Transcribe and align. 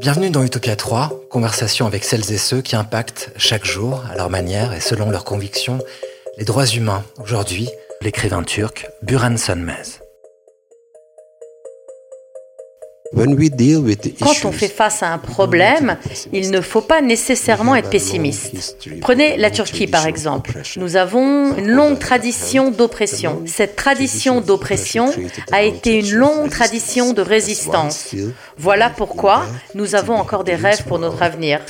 Bienvenue 0.00 0.30
dans 0.30 0.42
Utopia 0.42 0.76
3, 0.76 1.26
conversation 1.28 1.86
avec 1.86 2.04
celles 2.04 2.32
et 2.32 2.38
ceux 2.38 2.62
qui 2.62 2.74
impactent 2.74 3.32
chaque 3.36 3.66
jour, 3.66 4.02
à 4.10 4.16
leur 4.16 4.30
manière 4.30 4.72
et 4.72 4.80
selon 4.80 5.10
leurs 5.10 5.24
convictions, 5.24 5.78
les 6.38 6.46
droits 6.46 6.64
humains. 6.64 7.04
Aujourd'hui, 7.22 7.68
l'écrivain 8.00 8.42
turc 8.42 8.88
Buran 9.02 9.36
Sönmez. 9.36 9.99
Quand 13.12 14.44
on 14.44 14.52
fait 14.52 14.68
face 14.68 15.02
à 15.02 15.12
un 15.12 15.18
problème, 15.18 15.96
il 16.32 16.50
ne 16.50 16.60
faut 16.60 16.80
pas 16.80 17.00
nécessairement 17.00 17.74
être 17.74 17.90
pessimiste. 17.90 18.78
Prenez 19.00 19.36
la 19.36 19.50
Turquie 19.50 19.88
par 19.88 20.06
exemple. 20.06 20.52
Nous 20.76 20.96
avons 20.96 21.56
une 21.56 21.68
longue 21.68 21.98
tradition 21.98 22.70
d'oppression. 22.70 23.42
Cette 23.46 23.74
tradition 23.74 24.40
d'oppression 24.40 25.12
a 25.50 25.62
été 25.62 25.98
une 25.98 26.12
longue 26.12 26.50
tradition 26.50 27.12
de 27.12 27.22
résistance. 27.22 28.14
Voilà 28.56 28.90
pourquoi 28.90 29.44
nous 29.74 29.96
avons 29.96 30.14
encore 30.14 30.44
des 30.44 30.54
rêves 30.54 30.84
pour 30.84 31.00
notre 31.00 31.22
avenir. 31.22 31.60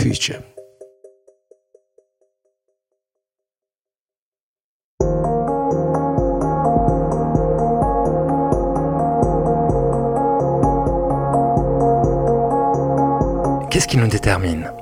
Qu'est-ce 13.70 13.86
qui 13.86 13.98
nous 13.98 14.08
détermine? 14.08 14.72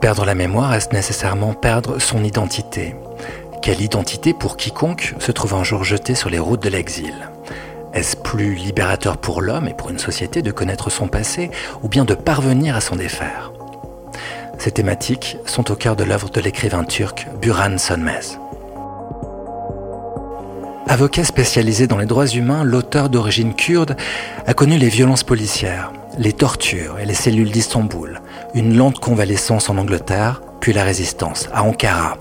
Perdre 0.00 0.24
la 0.24 0.34
mémoire, 0.34 0.72
est-ce 0.72 0.94
nécessairement 0.94 1.52
perdre 1.52 1.98
son 1.98 2.24
identité? 2.24 2.96
Quelle 3.60 3.82
identité 3.82 4.32
pour 4.32 4.56
quiconque 4.56 5.14
se 5.18 5.30
trouve 5.30 5.52
un 5.52 5.62
jour 5.62 5.84
jeté 5.84 6.14
sur 6.14 6.30
les 6.30 6.38
routes 6.38 6.62
de 6.62 6.70
l'exil? 6.70 7.12
Est-ce 7.92 8.16
plus 8.16 8.54
libérateur 8.54 9.18
pour 9.18 9.42
l'homme 9.42 9.68
et 9.68 9.74
pour 9.74 9.90
une 9.90 9.98
société 9.98 10.40
de 10.40 10.50
connaître 10.50 10.88
son 10.88 11.06
passé 11.06 11.50
ou 11.82 11.88
bien 11.88 12.06
de 12.06 12.14
parvenir 12.14 12.76
à 12.76 12.80
s'en 12.80 12.96
défaire? 12.96 13.52
Ces 14.58 14.70
thématiques 14.70 15.36
sont 15.44 15.70
au 15.70 15.76
cœur 15.76 15.94
de 15.94 16.04
l'œuvre 16.04 16.30
de 16.30 16.40
l'écrivain 16.40 16.84
turc 16.84 17.28
Buran 17.42 17.76
Sönmez. 17.76 18.38
Avocat 20.88 21.24
spécialisé 21.24 21.86
dans 21.86 21.98
les 21.98 22.06
droits 22.06 22.26
humains, 22.26 22.64
l'auteur 22.64 23.10
d'origine 23.10 23.54
kurde 23.54 23.96
a 24.46 24.54
connu 24.54 24.78
les 24.78 24.88
violences 24.88 25.24
policières, 25.24 25.92
les 26.18 26.32
tortures 26.32 26.98
et 26.98 27.06
les 27.06 27.14
cellules 27.14 27.50
d'Istanbul, 27.50 28.20
une 28.54 28.76
lente 28.76 28.98
convalescence 28.98 29.70
en 29.70 29.78
Angleterre, 29.78 30.42
puis 30.60 30.72
la 30.72 30.84
résistance 30.84 31.48
à 31.52 31.64
Ankara. 31.64 32.18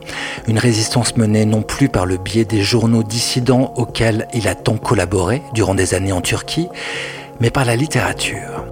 Une 0.48 0.58
résistance 0.58 1.16
menée 1.17 1.45
non 1.45 1.61
plus 1.61 1.89
par 1.89 2.06
le 2.06 2.17
biais 2.17 2.45
des 2.45 2.61
journaux 2.61 3.03
dissidents 3.03 3.73
auxquels 3.75 4.28
il 4.33 4.48
a 4.48 4.56
tant 4.56 4.78
collaboré 4.78 5.44
durant 5.53 5.75
des 5.75 5.94
années 5.94 6.11
en 6.11 6.22
Turquie, 6.22 6.67
mais 7.39 7.52
par 7.52 7.66
la 7.66 7.75
littérature. 7.75 8.66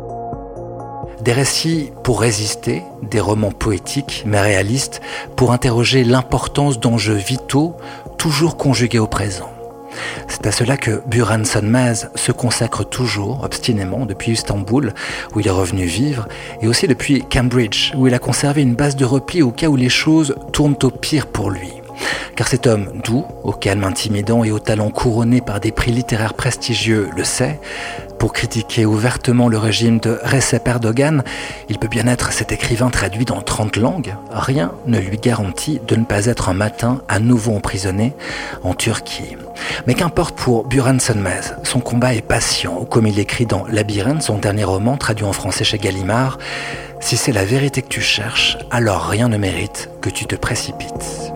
Des 1.21 1.33
récits 1.33 1.91
pour 2.03 2.21
résister, 2.21 2.83
des 3.03 3.19
romans 3.19 3.51
poétiques 3.51 4.23
mais 4.25 4.39
réalistes 4.39 5.01
pour 5.35 5.51
interroger 5.51 6.03
l'importance 6.03 6.79
d'enjeux 6.79 7.13
vitaux 7.13 7.75
toujours 8.17 8.57
conjugués 8.57 8.99
au 8.99 9.07
présent. 9.07 9.51
C'est 10.27 10.45
à 10.45 10.51
cela 10.51 10.77
que 10.77 11.01
Buran 11.07 11.43
Sanmaz 11.43 12.09
se 12.15 12.31
consacre 12.31 12.83
toujours, 12.83 13.43
obstinément, 13.43 14.05
depuis 14.05 14.33
Istanbul, 14.33 14.93
où 15.35 15.39
il 15.39 15.47
est 15.47 15.51
revenu 15.51 15.85
vivre, 15.85 16.27
et 16.61 16.67
aussi 16.67 16.87
depuis 16.87 17.23
Cambridge, 17.23 17.93
où 17.95 18.07
il 18.07 18.13
a 18.13 18.19
conservé 18.19 18.61
une 18.61 18.75
base 18.75 18.95
de 18.95 19.05
repli 19.05 19.41
au 19.41 19.51
cas 19.51 19.67
où 19.67 19.75
les 19.75 19.89
choses 19.89 20.35
tournent 20.53 20.77
au 20.83 20.89
pire 20.89 21.27
pour 21.27 21.49
lui. 21.49 21.78
Car 22.35 22.47
cet 22.47 22.67
homme 22.67 22.89
doux, 23.03 23.25
au 23.43 23.51
calme 23.51 23.83
intimidant 23.83 24.43
et 24.43 24.51
au 24.51 24.59
talent 24.59 24.89
couronné 24.89 25.41
par 25.41 25.59
des 25.59 25.71
prix 25.71 25.91
littéraires 25.91 26.33
prestigieux 26.33 27.09
le 27.15 27.23
sait, 27.23 27.59
pour 28.19 28.33
critiquer 28.33 28.85
ouvertement 28.85 29.47
le 29.47 29.57
régime 29.57 29.99
de 29.99 30.19
Recep 30.23 30.67
Erdogan, 30.67 31.23
il 31.69 31.79
peut 31.79 31.87
bien 31.87 32.05
être 32.05 32.33
cet 32.33 32.51
écrivain 32.51 32.89
traduit 32.89 33.23
dans 33.23 33.41
30 33.41 33.77
langues. 33.77 34.13
Rien 34.29 34.73
ne 34.87 34.99
lui 34.99 35.17
garantit 35.17 35.79
de 35.87 35.95
ne 35.95 36.03
pas 36.03 36.25
être 36.25 36.49
un 36.49 36.53
matin 36.53 37.01
à 37.07 37.19
nouveau 37.19 37.55
emprisonné 37.55 38.13
en 38.61 38.73
Turquie. 38.73 39.37
Mais 39.87 39.93
qu'importe 39.93 40.37
pour 40.37 40.67
Buran 40.67 40.99
Sönmez, 40.99 41.53
son 41.63 41.79
combat 41.79 42.13
est 42.13 42.21
patient, 42.21 42.83
comme 42.85 43.07
il 43.07 43.19
écrit 43.19 43.45
dans 43.45 43.65
Labyrinthe, 43.67 44.21
son 44.21 44.37
dernier 44.37 44.65
roman 44.65 44.97
traduit 44.97 45.25
en 45.25 45.33
français 45.33 45.63
chez 45.63 45.77
Gallimard. 45.77 46.37
Si 46.99 47.15
c'est 47.15 47.31
la 47.31 47.45
vérité 47.45 47.81
que 47.81 47.87
tu 47.87 48.01
cherches, 48.01 48.57
alors 48.69 49.07
rien 49.07 49.29
ne 49.29 49.37
mérite 49.37 49.89
que 50.01 50.09
tu 50.09 50.25
te 50.25 50.35
précipites. 50.35 51.31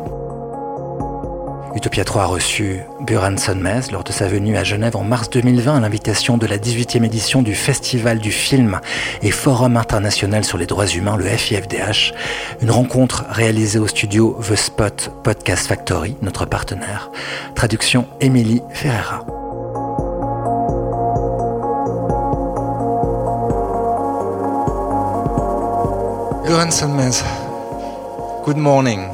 Utopia 1.76 2.06
3 2.06 2.22
a 2.22 2.26
reçu 2.26 2.82
Buran 3.02 3.36
Sönmez 3.38 3.82
lors 3.92 4.04
de 4.04 4.12
sa 4.12 4.28
venue 4.28 4.58
à 4.58 4.64
Genève 4.64 4.96
en 4.96 5.04
mars 5.04 5.30
2020 5.32 5.78
à 5.78 5.80
l'invitation 5.80 6.38
de 6.38 6.46
la 6.46 6.58
18e 6.60 7.04
édition 7.04 7.42
du 7.42 7.56
Festival 7.56 8.20
du 8.20 8.32
film 8.32 8.80
et 9.24 9.32
Forum 9.32 9.76
international 9.76 10.44
sur 10.44 10.60
les 10.60 10.68
droits 10.68 10.86
humains, 10.86 11.18
le 11.18 11.26
FIFDH, 11.26 12.14
une 12.62 12.70
rencontre 12.70 13.26
réalisée 13.30 13.80
au 13.80 13.88
studio 13.88 14.38
The 14.48 14.56
Spot 14.56 15.12
Podcast 15.24 15.66
Factory, 15.66 16.16
notre 16.22 16.46
partenaire. 16.46 17.10
Traduction 17.56 18.08
Émilie 18.22 18.62
Ferreira. 18.70 19.26
Buran 26.46 26.70
Sönmez, 26.70 27.24
good 28.46 28.58
morning. 28.58 29.08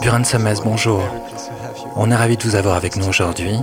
Buran 0.00 0.22
Sönmez, 0.22 0.60
bonjour. 0.64 1.02
On 1.96 2.10
est 2.10 2.16
ravi 2.16 2.36
de 2.36 2.42
vous 2.42 2.54
avoir 2.54 2.76
avec 2.76 2.96
nous 2.96 3.06
aujourd'hui. 3.06 3.54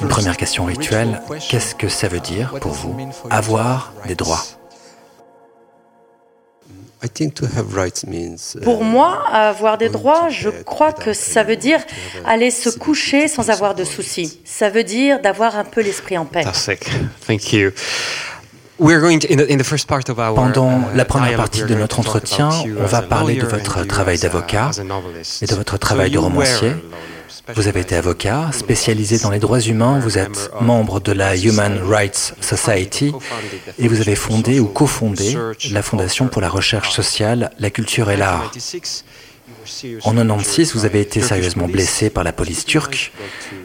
Une 0.00 0.08
première 0.08 0.36
question 0.36 0.64
rituelle. 0.64 1.22
Qu'est-ce 1.48 1.74
que 1.74 1.88
ça 1.88 2.08
veut 2.08 2.20
dire 2.20 2.54
pour 2.60 2.72
vous 2.72 2.96
avoir 3.30 3.92
des 4.06 4.14
droits? 4.14 4.42
Pour 8.62 8.84
moi, 8.84 9.24
avoir 9.32 9.76
des 9.76 9.88
droits, 9.88 10.28
je 10.28 10.50
crois 10.50 10.92
que 10.92 11.12
ça 11.12 11.42
veut 11.42 11.56
dire 11.56 11.80
aller 12.24 12.50
se 12.50 12.70
coucher 12.70 13.26
sans 13.26 13.50
avoir 13.50 13.74
de 13.74 13.84
soucis. 13.84 14.40
Ça 14.44 14.70
veut 14.70 14.84
dire 14.84 15.20
d'avoir 15.20 15.56
un 15.56 15.64
peu 15.64 15.82
l'esprit 15.82 16.16
en 16.16 16.24
paix. 16.24 16.44
Pendant 20.34 20.80
la 20.94 21.04
première 21.04 21.36
partie 21.36 21.64
de 21.64 21.74
notre 21.74 22.00
entretien, 22.00 22.50
on 22.78 22.86
va 22.86 23.02
parler 23.02 23.34
de 23.36 23.46
votre 23.46 23.84
travail 23.84 24.18
d'avocat 24.18 24.70
et 25.42 25.46
de 25.46 25.54
votre 25.54 25.78
travail 25.78 26.10
de 26.10 26.18
romancier. 26.18 26.72
Vous 27.48 27.66
avez 27.66 27.80
été 27.80 27.96
avocat, 27.96 28.50
spécialisé 28.52 29.18
dans 29.18 29.30
les 29.30 29.40
droits 29.40 29.60
humains, 29.60 29.98
vous 29.98 30.16
êtes 30.16 30.50
membre 30.60 31.00
de 31.00 31.10
la 31.10 31.36
Human 31.36 31.80
Rights 31.82 32.34
Society 32.40 33.12
et 33.78 33.88
vous 33.88 34.00
avez 34.00 34.14
fondé 34.14 34.60
ou 34.60 34.66
cofondé 34.66 35.36
la 35.72 35.82
Fondation 35.82 36.28
pour 36.28 36.40
la 36.40 36.48
recherche 36.48 36.92
sociale, 36.92 37.50
la 37.58 37.70
culture 37.70 38.10
et 38.10 38.16
l'art. 38.16 38.52
En 40.04 40.14
96, 40.14 40.74
vous 40.74 40.84
avez 40.84 41.00
été 41.00 41.20
sérieusement 41.20 41.66
blessé 41.66 42.10
par 42.10 42.22
la 42.22 42.32
police 42.32 42.64
turque. 42.64 43.12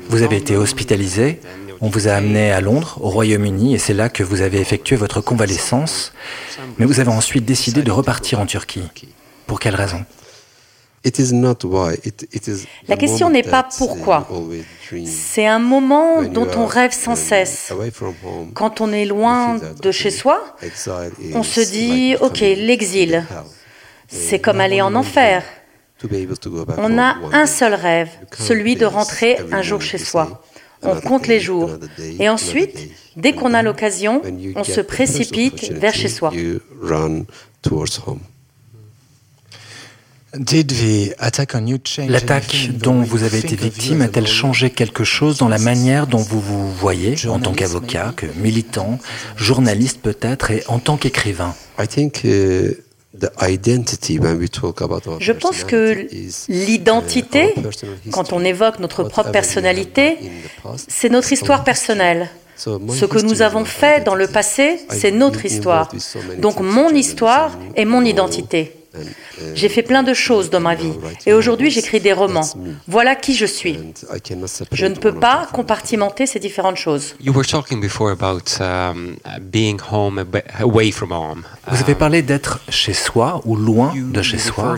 Vous 0.10 0.24
avez 0.24 0.38
été 0.38 0.56
hospitalisé. 0.58 1.40
On 1.80 1.90
vous 1.90 2.08
a 2.08 2.14
amené 2.14 2.52
à 2.52 2.62
Londres, 2.62 2.98
au 3.02 3.10
Royaume-Uni, 3.10 3.76
et 3.76 3.78
c'est 3.78 3.94
là 3.94 4.10
que 4.10 4.24
vous 4.24 4.42
avez 4.42 4.60
effectué 4.60 4.96
votre 4.96 5.22
convalescence. 5.22 6.14
Mais 6.80 6.86
vous 6.86 7.00
avez 7.00 7.12
ensuite 7.12 7.46
décidé 7.46 7.84
de 7.84 7.92
repartir 7.92 8.40
en 8.40 8.48
Turquie. 8.48 8.90
Pour 9.46 9.60
quelle 9.60 9.76
raison? 9.76 10.04
La 12.88 12.98
question 12.98 13.30
n'est 13.30 13.44
pas 13.44 13.68
pourquoi. 13.78 14.28
C'est 15.06 15.48
un 15.48 15.60
moment 15.60 16.24
dont 16.24 16.48
on 16.58 16.66
rêve 16.66 16.92
sans 16.92 17.16
cesse. 17.16 17.74
Quand 18.54 18.82
on 18.82 18.92
est 18.92 19.06
loin 19.06 19.60
de 19.82 19.92
chez 19.92 20.12
soi, 20.12 20.56
on 21.34 21.44
se 21.44 21.62
dit, 21.62 22.16
OK, 22.22 22.40
l'exil, 22.40 23.26
c'est 24.08 24.40
comme 24.40 24.62
aller 24.62 24.82
en 24.82 24.96
enfer. 24.96 25.44
On 26.78 26.98
a 27.00 27.16
un 27.34 27.46
seul 27.48 27.74
rêve, 27.74 28.10
celui 28.38 28.76
de 28.76 28.86
rentrer 28.86 29.38
un 29.52 29.62
jour 29.62 29.82
chez 29.82 29.98
soi. 29.98 30.44
On 30.84 31.00
compte 31.02 31.28
les 31.28 31.40
jours. 31.40 31.72
Et 32.20 32.30
ensuite, 32.30 32.90
dès 33.16 33.34
qu'on 33.34 33.54
a 33.54 33.64
l'occasion, 33.64 34.22
on 34.56 34.64
se 34.64 34.82
précipite 34.82 35.72
vers 35.72 35.94
chez 35.94 36.10
soi. 36.10 36.32
L'attaque 42.10 42.70
dont 42.74 43.02
vous 43.02 43.24
avez 43.24 43.38
été 43.40 43.56
victime 43.56 44.02
a-t-elle 44.02 44.28
changé 44.28 44.70
quelque 44.70 45.06
chose 45.06 45.38
dans 45.38 45.48
la 45.48 45.58
manière 45.58 46.06
dont 46.06 46.18
vous 46.18 46.42
vous 46.42 46.72
voyez 46.74 47.16
en 47.28 47.40
tant 47.40 47.54
qu'avocat, 47.54 48.14
que 48.16 48.26
militant, 48.36 49.00
journaliste 49.38 50.02
peut-être 50.02 50.52
et 50.52 50.64
en 50.68 50.80
tant 50.80 50.98
qu'écrivain? 50.98 51.56
Uh, 51.80 51.84
je 55.20 55.32
pense 55.32 55.64
que 55.64 56.08
l'identité, 56.50 57.56
quand 58.12 58.34
on 58.34 58.44
évoque 58.44 58.80
notre 58.80 59.04
propre 59.04 59.32
personnalité, 59.32 60.18
c'est 60.76 61.10
notre 61.10 61.32
histoire 61.32 61.64
personnelle. 61.64 62.30
Ce 62.58 63.06
que 63.06 63.22
nous 63.22 63.42
avons 63.42 63.64
fait 63.64 64.04
dans 64.04 64.16
le 64.16 64.28
passé, 64.28 64.80
c'est 64.90 65.12
notre 65.12 65.46
histoire. 65.46 65.90
Donc 66.40 66.60
mon 66.60 66.90
histoire 66.90 67.58
est 67.76 67.86
mon 67.86 68.04
identité. 68.04 68.74
J'ai 69.54 69.70
fait 69.70 69.84
plein 69.84 70.04
de 70.04 70.14
choses 70.14 70.50
dans 70.50 70.60
ma 70.60 70.76
vie 70.76 70.94
et 71.26 71.34
aujourd'hui 71.34 71.70
j'écris 71.70 72.00
des 72.00 72.14
romans. 72.14 72.48
Voilà 72.88 73.16
qui 73.16 73.36
je 73.36 73.46
suis. 73.46 73.80
Je 74.72 74.86
ne 74.86 74.96
peux 74.96 75.14
pas 75.14 75.48
compartimenter 75.52 76.26
ces 76.26 76.40
différentes 76.40 76.78
choses. 76.78 77.16
Vous 81.70 81.82
avez 81.82 81.96
parlé 81.96 82.22
d'être 82.22 82.60
chez 82.70 82.94
soi 82.94 83.42
ou 83.46 83.56
loin 83.56 83.94
de 83.96 84.22
chez 84.22 84.38
soi. 84.38 84.76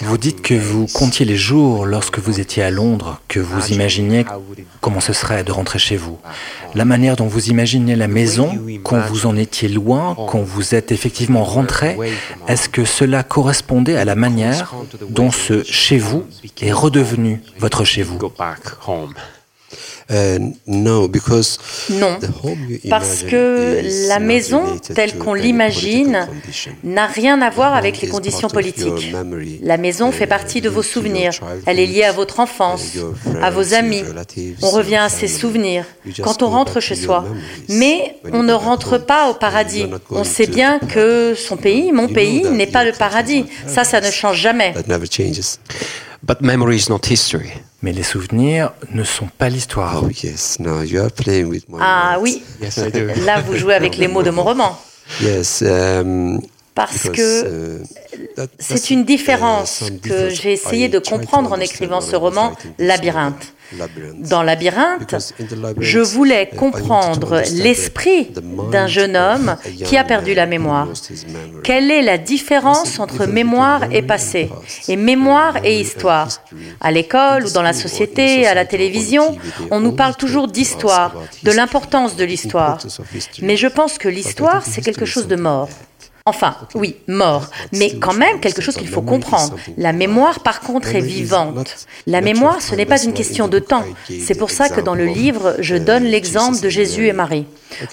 Vous 0.00 0.18
dites 0.18 0.42
que 0.42 0.54
vous 0.54 0.86
comptiez 0.86 1.26
les 1.26 1.36
jours 1.36 1.86
lorsque 1.86 2.18
vous 2.18 2.40
étiez 2.40 2.62
à 2.62 2.70
Londres, 2.70 3.20
que 3.28 3.40
vous 3.40 3.68
imaginiez 3.68 4.24
comment 4.80 5.00
ce 5.00 5.12
serait 5.12 5.44
de 5.44 5.52
rentrer 5.52 5.78
chez 5.78 5.96
vous. 5.96 6.18
La 6.74 6.84
manière 6.84 7.16
dont 7.16 7.26
vous 7.26 7.48
imaginez 7.48 7.96
la 7.96 8.08
maison, 8.08 8.56
quand 8.82 9.00
vous 9.00 9.26
en 9.26 9.36
étiez 9.36 9.68
loin, 9.68 10.14
quand 10.28 10.40
vous 10.40 10.74
êtes 10.74 10.92
effectivement 10.92 11.44
rentré, 11.44 11.96
est-ce 12.48 12.68
que 12.68 12.84
cela 12.84 13.22
correspondait 13.50 13.96
à 13.96 14.04
la 14.04 14.14
manière 14.14 14.72
dont 15.08 15.32
ce 15.32 15.64
chez 15.64 15.98
vous 15.98 16.24
est 16.60 16.72
redevenu 16.72 17.42
votre 17.58 17.84
chez 17.84 18.04
vous 18.04 18.16
euh, 20.10 20.38
non, 20.66 21.08
parce 22.88 23.22
que 23.22 24.08
la 24.08 24.18
maison 24.18 24.78
telle 24.94 25.16
qu'on 25.16 25.34
l'imagine 25.34 26.28
n'a 26.82 27.06
rien 27.06 27.40
à 27.42 27.50
voir 27.50 27.74
avec 27.74 28.00
les 28.00 28.08
conditions 28.08 28.48
politiques. 28.48 29.14
La 29.62 29.76
maison 29.76 30.10
fait 30.10 30.26
partie 30.26 30.60
de 30.60 30.68
vos 30.68 30.82
souvenirs. 30.82 31.32
Elle 31.66 31.78
est 31.78 31.86
liée 31.86 32.04
à 32.04 32.12
votre 32.12 32.40
enfance, 32.40 32.96
à 33.40 33.50
vos 33.50 33.74
amis. 33.74 34.02
On 34.62 34.70
revient 34.70 34.96
à 34.96 35.08
ses 35.08 35.28
souvenirs 35.28 35.84
quand 36.22 36.42
on 36.42 36.48
rentre 36.48 36.80
chez 36.80 36.96
soi. 36.96 37.24
Mais 37.68 38.16
on 38.32 38.42
ne 38.42 38.52
rentre 38.52 38.98
pas 38.98 39.30
au 39.30 39.34
paradis. 39.34 39.86
On 40.10 40.24
sait 40.24 40.46
bien 40.46 40.80
que 40.80 41.34
son 41.36 41.56
pays, 41.56 41.92
mon 41.92 42.08
pays, 42.08 42.44
n'est 42.50 42.66
pas 42.66 42.84
le 42.84 42.92
paradis. 42.92 43.44
Ça, 43.66 43.84
ça 43.84 44.00
ne 44.00 44.10
change 44.10 44.38
jamais. 44.38 44.74
But 46.22 46.42
memory 46.42 46.76
is 46.76 46.90
not 46.90 47.06
history. 47.08 47.50
Mais 47.82 47.92
les 47.92 48.02
souvenirs 48.02 48.72
ne 48.92 49.04
sont 49.04 49.28
pas 49.38 49.48
l'histoire. 49.48 50.02
Oh, 50.04 50.10
yes. 50.22 50.58
you 50.60 51.00
are 51.00 51.10
playing 51.10 51.46
with 51.46 51.66
my 51.68 51.78
ah 51.80 52.18
oui, 52.20 52.42
là 53.24 53.40
vous 53.40 53.56
jouez 53.56 53.74
avec 53.74 53.96
les 53.96 54.06
mots 54.06 54.22
de 54.22 54.30
mon 54.30 54.42
roman. 54.42 54.78
Yes, 55.22 55.62
um, 55.62 56.40
Parce 56.74 57.08
que 57.08 57.80
uh, 57.80 58.46
c'est 58.58 58.90
une 58.90 59.04
différence 59.04 59.84
que 60.02 60.28
j'ai 60.28 60.52
essayé 60.52 60.88
de 60.88 60.98
comprendre 60.98 61.52
en 61.52 61.60
écrivant 61.60 62.00
ce 62.00 62.16
roman, 62.16 62.52
Labyrinthe. 62.78 63.54
Dans 64.18 64.42
Labyrinthe, 64.42 65.14
je 65.78 66.00
voulais 66.00 66.50
comprendre 66.56 67.42
l'esprit 67.52 68.32
d'un 68.72 68.86
jeune 68.86 69.16
homme 69.16 69.56
qui 69.84 69.96
a 69.96 70.04
perdu 70.04 70.34
la 70.34 70.46
mémoire. 70.46 70.88
Quelle 71.62 71.90
est 71.90 72.02
la 72.02 72.18
différence 72.18 72.98
entre 72.98 73.26
mémoire 73.26 73.84
et 73.92 74.02
passé, 74.02 74.50
et 74.88 74.96
mémoire 74.96 75.64
et 75.64 75.80
histoire? 75.80 76.28
À 76.80 76.90
l'école 76.90 77.46
ou 77.46 77.50
dans 77.50 77.62
la 77.62 77.72
société, 77.72 78.46
à 78.46 78.54
la 78.54 78.64
télévision, 78.64 79.36
on 79.70 79.80
nous 79.80 79.92
parle 79.92 80.16
toujours 80.16 80.48
d'histoire, 80.48 81.14
de 81.42 81.50
l'importance 81.50 82.16
de 82.16 82.24
l'histoire. 82.24 82.78
Mais 83.42 83.56
je 83.56 83.68
pense 83.68 83.98
que 83.98 84.08
l'histoire, 84.08 84.62
c'est 84.64 84.82
quelque 84.82 85.06
chose 85.06 85.28
de 85.28 85.36
mort. 85.36 85.68
Enfin, 86.26 86.54
oui, 86.74 86.96
mort, 87.08 87.48
mais 87.72 87.96
quand 87.98 88.12
même 88.12 88.40
quelque 88.40 88.60
chose 88.60 88.76
qu'il 88.76 88.88
faut 88.88 89.02
comprendre. 89.02 89.56
La 89.78 89.92
mémoire, 89.92 90.40
par 90.40 90.60
contre, 90.60 90.94
est 90.94 91.00
vivante. 91.00 91.86
La 92.06 92.20
mémoire, 92.20 92.60
ce 92.60 92.74
n'est 92.74 92.86
pas 92.86 93.02
une 93.02 93.12
question 93.14 93.48
de 93.48 93.58
temps. 93.58 93.84
C'est 94.08 94.36
pour 94.36 94.50
ça 94.50 94.68
que 94.68 94.80
dans 94.80 94.94
le 94.94 95.06
livre, 95.06 95.56
je 95.60 95.76
donne 95.76 96.04
l'exemple 96.04 96.60
de 96.60 96.68
Jésus 96.68 97.06
et 97.08 97.12
Marie. 97.12 97.46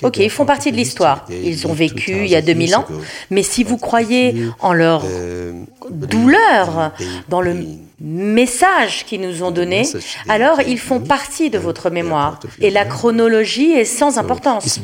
Ok, 0.03 0.17
ils 0.17 0.29
font 0.29 0.45
partie 0.45 0.71
de 0.71 0.77
l'histoire. 0.77 1.25
Ils 1.29 1.67
ont 1.67 1.73
vécu 1.73 2.23
il 2.25 2.27
y 2.27 2.35
a 2.35 2.41
2000 2.41 2.75
ans, 2.75 2.85
mais 3.29 3.43
si 3.43 3.63
vous 3.63 3.77
croyez 3.77 4.35
en 4.59 4.73
leur 4.73 5.05
douleur, 5.89 6.91
dans 7.29 7.41
le 7.41 7.55
message 7.99 9.05
qu'ils 9.05 9.21
nous 9.21 9.41
ont 9.43 9.51
donné, 9.51 9.87
alors 10.29 10.61
ils 10.61 10.79
font 10.79 10.99
partie 10.99 11.49
de 11.49 11.57
votre 11.57 11.89
mémoire. 11.89 12.39
Et 12.59 12.69
la 12.69 12.85
chronologie 12.85 13.71
est 13.71 13.85
sans 13.85 14.17
importance. 14.17 14.79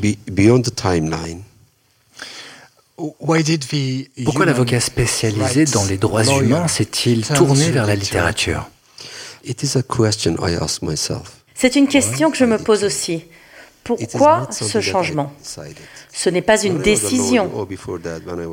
Pourquoi 2.96 4.46
l'avocat 4.46 4.80
spécialisé 4.80 5.66
dans 5.66 5.86
les 5.86 5.98
droits 5.98 6.26
humains 6.26 6.68
s'est-il 6.68 7.26
tourné 7.26 7.72
vers 7.72 7.88
la 7.88 7.96
littérature? 7.96 8.70
C'est 11.56 11.76
une 11.76 11.88
question 11.88 12.32
que 12.32 12.38
je 12.38 12.46
me 12.46 12.58
pose 12.58 12.84
aussi. 12.84 13.26
Pourquoi 13.84 14.48
ce 14.52 14.80
changement 14.80 15.34
Ce 16.14 16.30
n'est 16.30 16.42
pas 16.42 16.62
une 16.64 16.80
décision. 16.80 17.52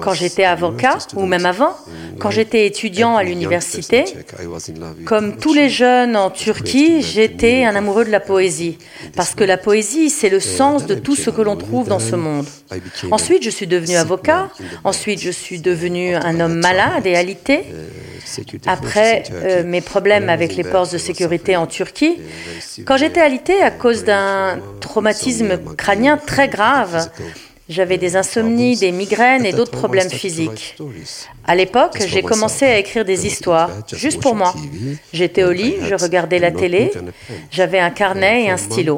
Quand 0.02 0.12
j'étais 0.12 0.44
avocat, 0.44 0.98
ou 1.14 1.26
même 1.26 1.46
avant, 1.46 1.76
quand 2.18 2.30
j'étais 2.30 2.66
étudiant 2.66 3.16
à 3.16 3.22
l'université, 3.22 4.04
comme 5.04 5.36
tous 5.36 5.54
les 5.54 5.68
jeunes 5.68 6.16
en 6.16 6.30
Turquie, 6.30 7.02
j'étais 7.02 7.64
un 7.64 7.76
amoureux 7.76 8.04
de 8.04 8.10
la 8.10 8.20
poésie, 8.20 8.78
parce 9.14 9.34
que 9.34 9.44
la 9.44 9.56
poésie, 9.56 10.10
c'est 10.10 10.30
le 10.30 10.40
sens 10.40 10.86
de 10.86 10.94
tout 10.94 11.14
ce 11.14 11.30
que 11.30 11.42
l'on 11.42 11.56
trouve 11.56 11.88
dans 11.88 12.00
ce 12.00 12.16
monde. 12.16 12.46
Ensuite, 13.10 13.44
je 13.44 13.50
suis 13.50 13.66
devenu 13.66 13.96
avocat, 13.96 14.48
ensuite, 14.84 15.20
je 15.20 15.30
suis 15.30 15.60
devenu 15.60 16.14
un 16.14 16.40
homme 16.40 16.58
malade 16.58 17.06
et 17.06 17.14
alité. 17.14 17.64
Après 18.66 19.24
euh, 19.32 19.64
mes 19.64 19.80
problèmes 19.80 20.28
avec 20.28 20.54
les 20.54 20.62
forces 20.62 20.92
de 20.92 20.98
sécurité 20.98 21.56
en 21.56 21.66
Turquie, 21.66 22.18
quand 22.84 22.96
j'étais 22.96 23.20
alité 23.20 23.60
à 23.60 23.72
cause 23.72 24.04
d'un 24.04 24.60
traumatisme 24.80 25.19
crânien 25.76 26.16
très 26.16 26.48
grave, 26.48 27.10
j'avais 27.68 27.98
des 27.98 28.16
insomnies, 28.16 28.76
des 28.76 28.90
migraines 28.90 29.46
et 29.46 29.52
d'autres 29.52 29.70
problèmes 29.70 30.10
physiques. 30.10 30.76
À 31.46 31.54
l'époque, 31.54 32.02
j'ai 32.04 32.22
commencé 32.22 32.64
à 32.66 32.78
écrire 32.78 33.04
des 33.04 33.26
histoires, 33.26 33.70
juste 33.92 34.20
pour 34.20 34.34
moi. 34.34 34.54
J'étais 35.12 35.44
au 35.44 35.52
lit, 35.52 35.76
je 35.88 35.94
regardais 35.94 36.38
la 36.38 36.50
télé, 36.50 36.90
j'avais 37.50 37.78
un 37.78 37.90
carnet 37.90 38.44
et 38.44 38.50
un 38.50 38.56
stylo. 38.56 38.96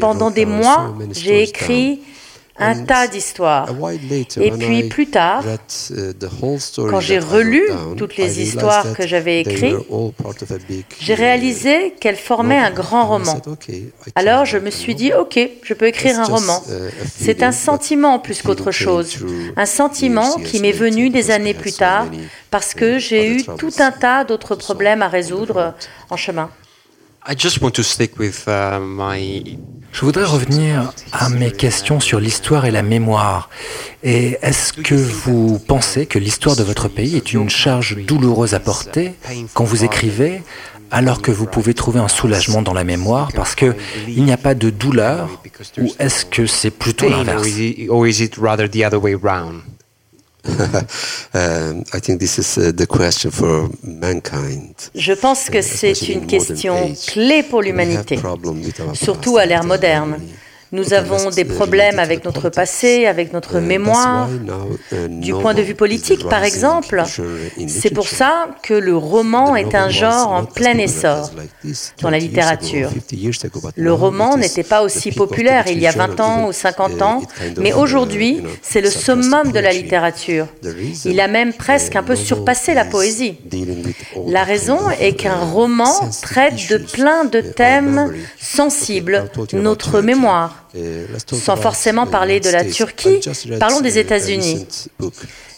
Pendant 0.00 0.30
des 0.30 0.46
mois, 0.46 0.94
j'ai 1.12 1.42
écrit 1.42 2.02
un 2.56 2.84
tas 2.84 3.08
d'histoires. 3.08 3.68
Et 4.40 4.50
puis 4.52 4.84
plus 4.84 5.08
tard, 5.08 5.42
uh, 5.90 6.12
quand 6.88 7.00
j'ai 7.00 7.18
relu 7.18 7.62
toutes 7.96 8.16
les 8.16 8.40
histoires 8.40 8.92
que 8.92 9.06
j'avais 9.06 9.40
écrites, 9.40 9.76
j'ai 11.00 11.14
réalisé 11.14 11.94
qu'elles 12.00 12.16
formaient 12.16 12.58
un 12.58 12.70
grand 12.70 13.06
roman. 13.06 13.40
Alors 14.14 14.44
je 14.44 14.58
me 14.58 14.70
suis 14.70 14.94
dit, 14.94 15.12
ok, 15.12 15.38
je 15.62 15.74
peux 15.74 15.86
écrire 15.86 16.20
un 16.20 16.24
roman. 16.24 16.62
C'est 17.16 17.42
un 17.42 17.52
sentiment 17.52 18.18
plus 18.18 18.42
qu'autre 18.42 18.70
chose. 18.70 19.16
Un 19.56 19.66
sentiment 19.66 20.36
qui 20.38 20.60
m'est 20.60 20.72
venu 20.72 21.10
des 21.10 21.30
années 21.30 21.54
plus 21.54 21.72
tard 21.72 22.06
parce 22.50 22.74
que 22.74 22.98
j'ai 22.98 23.28
eu 23.28 23.44
tout 23.58 23.72
un 23.78 23.90
tas 23.90 24.24
d'autres 24.24 24.54
problèmes 24.54 25.02
à 25.02 25.08
résoudre 25.08 25.74
en 26.10 26.16
chemin. 26.16 26.50
Je 29.92 30.00
voudrais 30.04 30.24
revenir 30.24 30.92
à 31.12 31.28
mes 31.30 31.50
questions 31.52 31.98
sur 32.00 32.20
l'histoire 32.20 32.66
et 32.66 32.70
la 32.70 32.82
mémoire. 32.82 33.48
Et 34.02 34.36
est-ce 34.42 34.72
que 34.74 34.94
vous 34.94 35.58
pensez 35.58 36.04
que 36.06 36.18
l'histoire 36.18 36.54
de 36.56 36.62
votre 36.62 36.88
pays 36.88 37.16
est 37.16 37.32
une 37.32 37.48
charge 37.48 37.96
douloureuse 38.04 38.52
à 38.54 38.60
porter 38.60 39.14
quand 39.54 39.64
vous 39.64 39.84
écrivez, 39.84 40.42
alors 40.90 41.22
que 41.22 41.30
vous 41.30 41.46
pouvez 41.46 41.72
trouver 41.74 42.00
un 42.00 42.08
soulagement 42.08 42.60
dans 42.60 42.74
la 42.74 42.84
mémoire 42.84 43.30
parce 43.34 43.54
qu'il 43.54 43.74
n'y 44.08 44.32
a 44.32 44.36
pas 44.36 44.54
de 44.54 44.68
douleur, 44.68 45.40
ou 45.78 45.92
est-ce 45.98 46.26
que 46.26 46.46
c'est 46.46 46.70
plutôt 46.70 47.08
l'inverse? 47.08 47.46
Je 54.94 55.12
pense 55.12 55.50
que 55.50 55.62
c'est 55.62 56.08
une 56.08 56.26
question 56.26 56.94
clé 57.06 57.42
pour 57.42 57.62
l'humanité, 57.62 58.18
surtout 58.94 59.38
à 59.38 59.46
l'ère 59.46 59.64
moderne. 59.64 60.18
Nous 60.72 60.92
avons 60.92 61.30
des 61.30 61.44
problèmes 61.44 61.98
avec 61.98 62.24
notre 62.24 62.48
passé, 62.48 63.06
avec 63.06 63.32
notre 63.32 63.60
mémoire. 63.60 64.28
Du 65.08 65.32
point 65.32 65.54
de 65.54 65.62
vue 65.62 65.74
politique, 65.74 66.28
par 66.28 66.44
exemple, 66.44 67.02
c'est 67.66 67.90
pour 67.90 68.08
ça 68.08 68.48
que 68.62 68.74
le 68.74 68.96
roman 68.96 69.56
est 69.56 69.74
un 69.74 69.88
genre 69.88 70.32
en 70.32 70.44
plein 70.44 70.76
essor 70.78 71.30
dans 72.00 72.10
la 72.10 72.18
littérature. 72.18 72.90
Le 73.76 73.92
roman 73.92 74.36
n'était 74.36 74.62
pas 74.62 74.82
aussi 74.82 75.12
populaire 75.12 75.64
il 75.68 75.78
y 75.78 75.86
a 75.86 75.92
20 75.92 76.20
ans 76.20 76.48
ou 76.48 76.52
50 76.52 77.02
ans, 77.02 77.22
mais 77.58 77.72
aujourd'hui, 77.72 78.42
c'est 78.62 78.80
le 78.80 78.90
summum 78.90 79.52
de 79.52 79.58
la 79.58 79.72
littérature. 79.72 80.46
Il 81.04 81.20
a 81.20 81.28
même 81.28 81.52
presque 81.52 81.96
un 81.96 82.02
peu 82.02 82.16
surpassé 82.16 82.74
la 82.74 82.84
poésie. 82.84 83.38
La 84.26 84.44
raison 84.44 84.90
est 84.90 85.14
qu'un 85.14 85.36
roman 85.36 86.10
traite 86.22 86.68
de 86.70 86.78
plein 86.78 87.24
de 87.24 87.40
thèmes 87.40 88.12
sensibles, 88.40 89.30
notre 89.52 90.00
mémoire, 90.00 90.53
Sans 91.32 91.56
forcément 91.56 92.06
parler 92.06 92.40
de 92.40 92.50
la 92.50 92.64
Turquie, 92.64 93.20
parlons 93.60 93.80
des 93.80 93.98
États-Unis. 93.98 94.66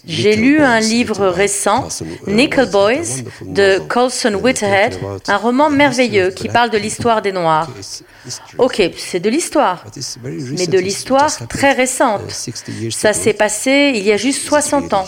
J'ai 0.07 0.37
lu 0.37 0.61
un 0.61 0.81
livre 0.81 1.27
récent, 1.27 1.89
Nickel 2.27 2.71
Boys, 2.71 3.25
de 3.43 3.79
Colson 3.89 4.35
Whitehead, 4.35 4.99
un 5.27 5.37
roman 5.37 5.69
merveilleux 5.69 6.31
qui 6.31 6.49
parle 6.49 6.71
de 6.71 6.79
l'histoire 6.79 7.23
des 7.23 7.33
Noirs. 7.33 7.71
Ok, 8.59 8.83
c'est 8.97 9.21
de 9.21 9.29
l'histoire, 9.29 9.85
mais 10.57 10.67
de 10.67 10.79
l'histoire 10.79 11.31
très 11.49 11.73
récente. 11.73 12.23
Ça 12.91 13.13
s'est 13.13 13.33
passé 13.33 13.93
il 13.95 14.03
y 14.05 14.13
a 14.13 14.17
juste 14.17 14.47
60 14.47 14.93
ans. 14.95 15.05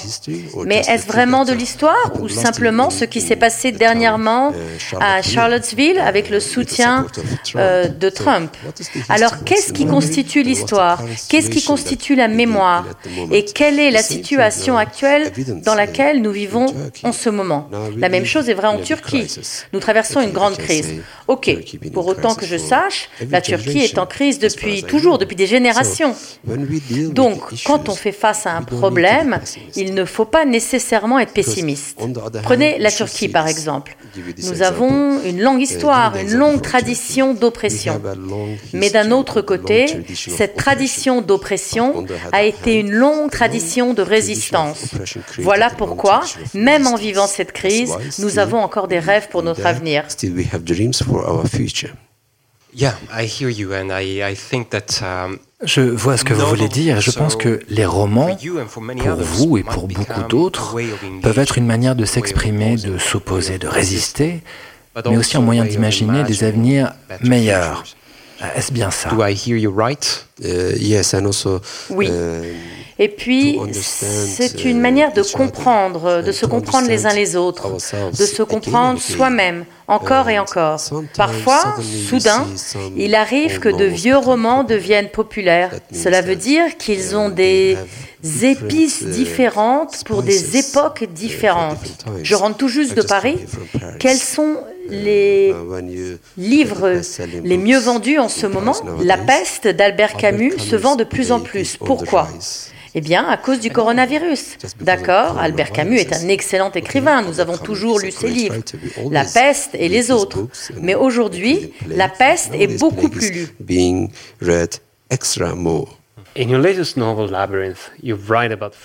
Mais 0.66 0.82
est-ce 0.88 1.06
vraiment 1.06 1.44
de 1.44 1.52
l'histoire 1.52 2.12
ou 2.20 2.28
simplement 2.28 2.90
ce 2.90 3.04
qui 3.04 3.20
s'est 3.20 3.36
passé 3.36 3.72
dernièrement 3.72 4.52
à 5.00 5.22
Charlottesville 5.22 5.98
avec 5.98 6.28
le 6.28 6.40
soutien 6.40 7.06
euh, 7.56 7.88
de 7.88 8.08
Trump. 8.08 8.50
Alors, 9.08 9.44
qu'est-ce 9.44 9.72
qui 9.72 9.86
constitue 9.86 10.42
l'histoire? 10.42 11.02
Qu'est-ce 11.28 11.50
qui 11.50 11.64
constitue 11.64 12.14
la 12.14 12.28
mémoire? 12.28 12.84
Et 13.30 13.44
quelle 13.44 13.78
est 13.78 13.90
la 13.90 14.02
situation 14.02 14.76
actuelle 14.76 14.87
dans 15.64 15.74
laquelle 15.74 16.22
nous 16.22 16.32
vivons 16.32 16.66
en 17.02 17.12
ce 17.12 17.28
moment. 17.30 17.68
La 17.96 18.08
même 18.08 18.24
chose 18.24 18.48
est 18.48 18.54
vraie 18.54 18.68
en 18.68 18.78
Turquie. 18.78 19.26
Nous 19.72 19.80
traversons 19.80 20.20
une 20.20 20.32
grande 20.32 20.56
crise. 20.56 20.94
Ok, 21.26 21.54
pour 21.92 22.06
autant 22.06 22.34
que 22.34 22.46
je 22.46 22.56
sache, 22.56 23.08
la 23.30 23.40
Turquie 23.40 23.80
est 23.80 23.98
en 23.98 24.06
crise 24.06 24.38
depuis 24.38 24.82
toujours, 24.82 25.18
depuis 25.18 25.36
des 25.36 25.46
générations. 25.46 26.14
Donc, 27.10 27.40
quand 27.64 27.88
on 27.88 27.94
fait 27.94 28.12
face 28.12 28.46
à 28.46 28.56
un 28.56 28.62
problème, 28.62 29.40
il 29.76 29.94
ne 29.94 30.04
faut 30.04 30.24
pas 30.24 30.44
nécessairement 30.44 31.18
être 31.18 31.32
pessimiste. 31.32 31.98
Prenez 32.42 32.78
la 32.78 32.90
Turquie 32.90 33.28
par 33.28 33.46
exemple. 33.48 33.96
Nous 34.42 34.62
avons 34.62 35.22
une 35.24 35.40
longue 35.40 35.60
histoire, 35.60 36.16
une 36.16 36.34
longue 36.34 36.62
tradition 36.62 37.34
d'oppression. 37.34 38.00
Mais 38.72 38.90
d'un 38.90 39.10
autre 39.10 39.40
côté, 39.40 40.04
cette 40.14 40.56
tradition 40.56 41.20
d'oppression 41.20 42.06
a 42.32 42.42
été 42.42 42.74
une 42.74 42.90
longue 42.90 43.30
tradition 43.30 43.94
de 43.94 44.02
résistance. 44.02 44.67
Voilà 45.38 45.70
pourquoi, 45.70 46.22
même 46.54 46.86
en 46.86 46.96
vivant 46.96 47.26
cette 47.26 47.52
crise, 47.52 47.92
nous 48.18 48.38
avons 48.38 48.58
encore 48.58 48.88
des 48.88 48.98
rêves 48.98 49.28
pour 49.28 49.42
notre 49.42 49.64
avenir. 49.66 50.04
Je 55.64 55.80
vois 55.80 56.16
ce 56.16 56.24
que 56.24 56.34
vous 56.34 56.46
voulez 56.46 56.68
dire 56.68 56.98
et 56.98 57.00
je 57.00 57.10
pense 57.10 57.34
que 57.34 57.60
les 57.68 57.86
romans, 57.86 58.36
pour 58.36 59.16
vous 59.16 59.58
et 59.58 59.62
pour 59.64 59.88
beaucoup 59.88 60.22
d'autres, 60.28 60.76
peuvent 61.22 61.38
être 61.38 61.58
une 61.58 61.66
manière 61.66 61.96
de 61.96 62.04
s'exprimer, 62.04 62.76
de 62.76 62.98
s'opposer, 62.98 63.58
de 63.58 63.66
résister, 63.66 64.42
mais 65.06 65.16
aussi 65.16 65.36
un 65.36 65.40
moyen 65.40 65.64
d'imaginer 65.64 66.22
des 66.24 66.44
avenirs 66.44 66.92
meilleurs. 67.22 67.84
Est-ce 68.54 68.70
bien 68.70 68.90
ça? 68.92 69.08
Oui. 71.90 72.10
Et 73.00 73.08
puis, 73.08 73.58
c'est 73.72 74.64
une 74.64 74.80
manière 74.80 75.12
de 75.12 75.22
comprendre, 75.22 76.22
de 76.22 76.32
se 76.32 76.46
comprendre 76.46 76.88
les 76.88 77.06
uns 77.06 77.14
les 77.14 77.36
autres, 77.36 77.68
de 77.70 78.26
se 78.26 78.42
comprendre 78.42 79.00
soi-même, 79.00 79.64
encore 79.86 80.28
et 80.28 80.38
encore. 80.38 80.80
Parfois, 81.16 81.76
soudain, 82.08 82.46
il 82.96 83.14
arrive 83.14 83.60
que 83.60 83.68
de 83.68 83.84
vieux 83.84 84.16
romans 84.16 84.64
deviennent 84.64 85.10
populaires. 85.10 85.70
Cela 85.92 86.22
veut 86.22 86.36
dire 86.36 86.76
qu'ils 86.76 87.14
ont 87.14 87.28
des 87.28 87.78
épices 88.42 89.04
différentes 89.04 90.02
pour 90.04 90.24
des 90.24 90.56
époques 90.56 91.04
différentes. 91.12 92.06
Je 92.24 92.34
rentre 92.34 92.56
tout 92.56 92.68
juste 92.68 92.96
de 92.96 93.02
Paris. 93.02 93.38
Quels 94.00 94.18
sont 94.18 94.56
les 94.88 95.54
livres 96.36 97.00
les 97.44 97.58
mieux 97.58 97.78
vendus 97.78 98.18
en 98.18 98.28
ce 98.28 98.46
moment? 98.46 98.74
La 99.02 99.18
peste 99.18 99.68
d'Albert 99.68 100.14
Camus 100.16 100.58
se 100.58 100.74
vend 100.74 100.96
de 100.96 101.04
plus 101.04 101.30
en 101.30 101.38
plus. 101.38 101.76
Pourquoi? 101.76 102.26
Eh 102.94 103.00
bien, 103.00 103.26
à 103.26 103.36
cause 103.36 103.60
du 103.60 103.70
coronavirus. 103.70 104.56
D'accord, 104.80 105.38
Albert 105.38 105.72
Camus 105.72 105.98
est 105.98 106.12
un 106.12 106.28
excellent 106.28 106.72
écrivain, 106.72 107.22
nous 107.22 107.40
avons 107.40 107.56
toujours 107.56 107.98
lu 107.98 108.10
ses 108.10 108.28
livres, 108.28 108.56
La 109.10 109.24
peste 109.24 109.70
et 109.74 109.88
les 109.88 110.10
autres. 110.10 110.48
Mais 110.80 110.94
aujourd'hui, 110.94 111.72
La 111.86 112.08
peste 112.08 112.54
est 112.54 112.78
beaucoup 112.78 113.08
plus 113.08 113.30
lue. 113.30 113.48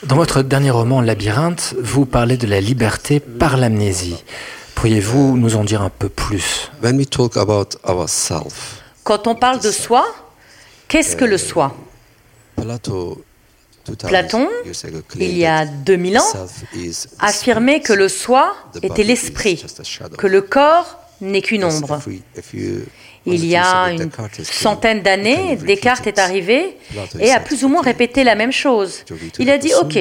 Dans 0.03 0.15
votre 0.15 0.41
dernier 0.41 0.71
roman, 0.71 1.01
Labyrinthe, 1.01 1.75
vous 1.79 2.05
parlez 2.05 2.37
de 2.37 2.47
la 2.47 2.59
liberté 2.59 3.19
par 3.19 3.57
l'amnésie. 3.57 4.23
Pourriez-vous 4.75 5.37
nous 5.37 5.55
en 5.55 5.63
dire 5.63 5.81
un 5.81 5.89
peu 5.89 6.09
plus? 6.09 6.71
Quand 9.03 9.27
on 9.27 9.35
parle 9.35 9.59
de 9.59 9.71
soi, 9.71 10.05
qu'est-ce 10.87 11.15
que 11.15 11.25
le 11.25 11.37
soi? 11.37 11.75
Platon, 13.99 14.49
il 15.19 15.37
y 15.37 15.45
a 15.45 15.65
2000 15.65 16.17
ans, 16.17 16.47
affirmait 17.19 17.81
que 17.81 17.93
le 17.93 18.07
soi 18.07 18.55
était 18.81 19.03
l'esprit, 19.03 19.63
que 20.17 20.27
le 20.27 20.41
corps 20.41 20.99
n'est 21.19 21.41
qu'une 21.41 21.65
ombre. 21.65 21.99
Il 23.25 23.45
y 23.45 23.55
a 23.55 23.91
une 23.91 24.09
centaine 24.43 25.01
d'années, 25.01 25.57
Descartes 25.57 26.07
est 26.07 26.19
arrivé 26.19 26.77
et 27.19 27.31
a 27.31 27.39
plus 27.39 27.63
ou 27.63 27.67
moins 27.67 27.81
répété 27.81 28.23
la 28.23 28.35
même 28.35 28.51
chose. 28.51 29.03
Il 29.39 29.49
a 29.49 29.57
dit, 29.57 29.73
OK, 29.73 29.97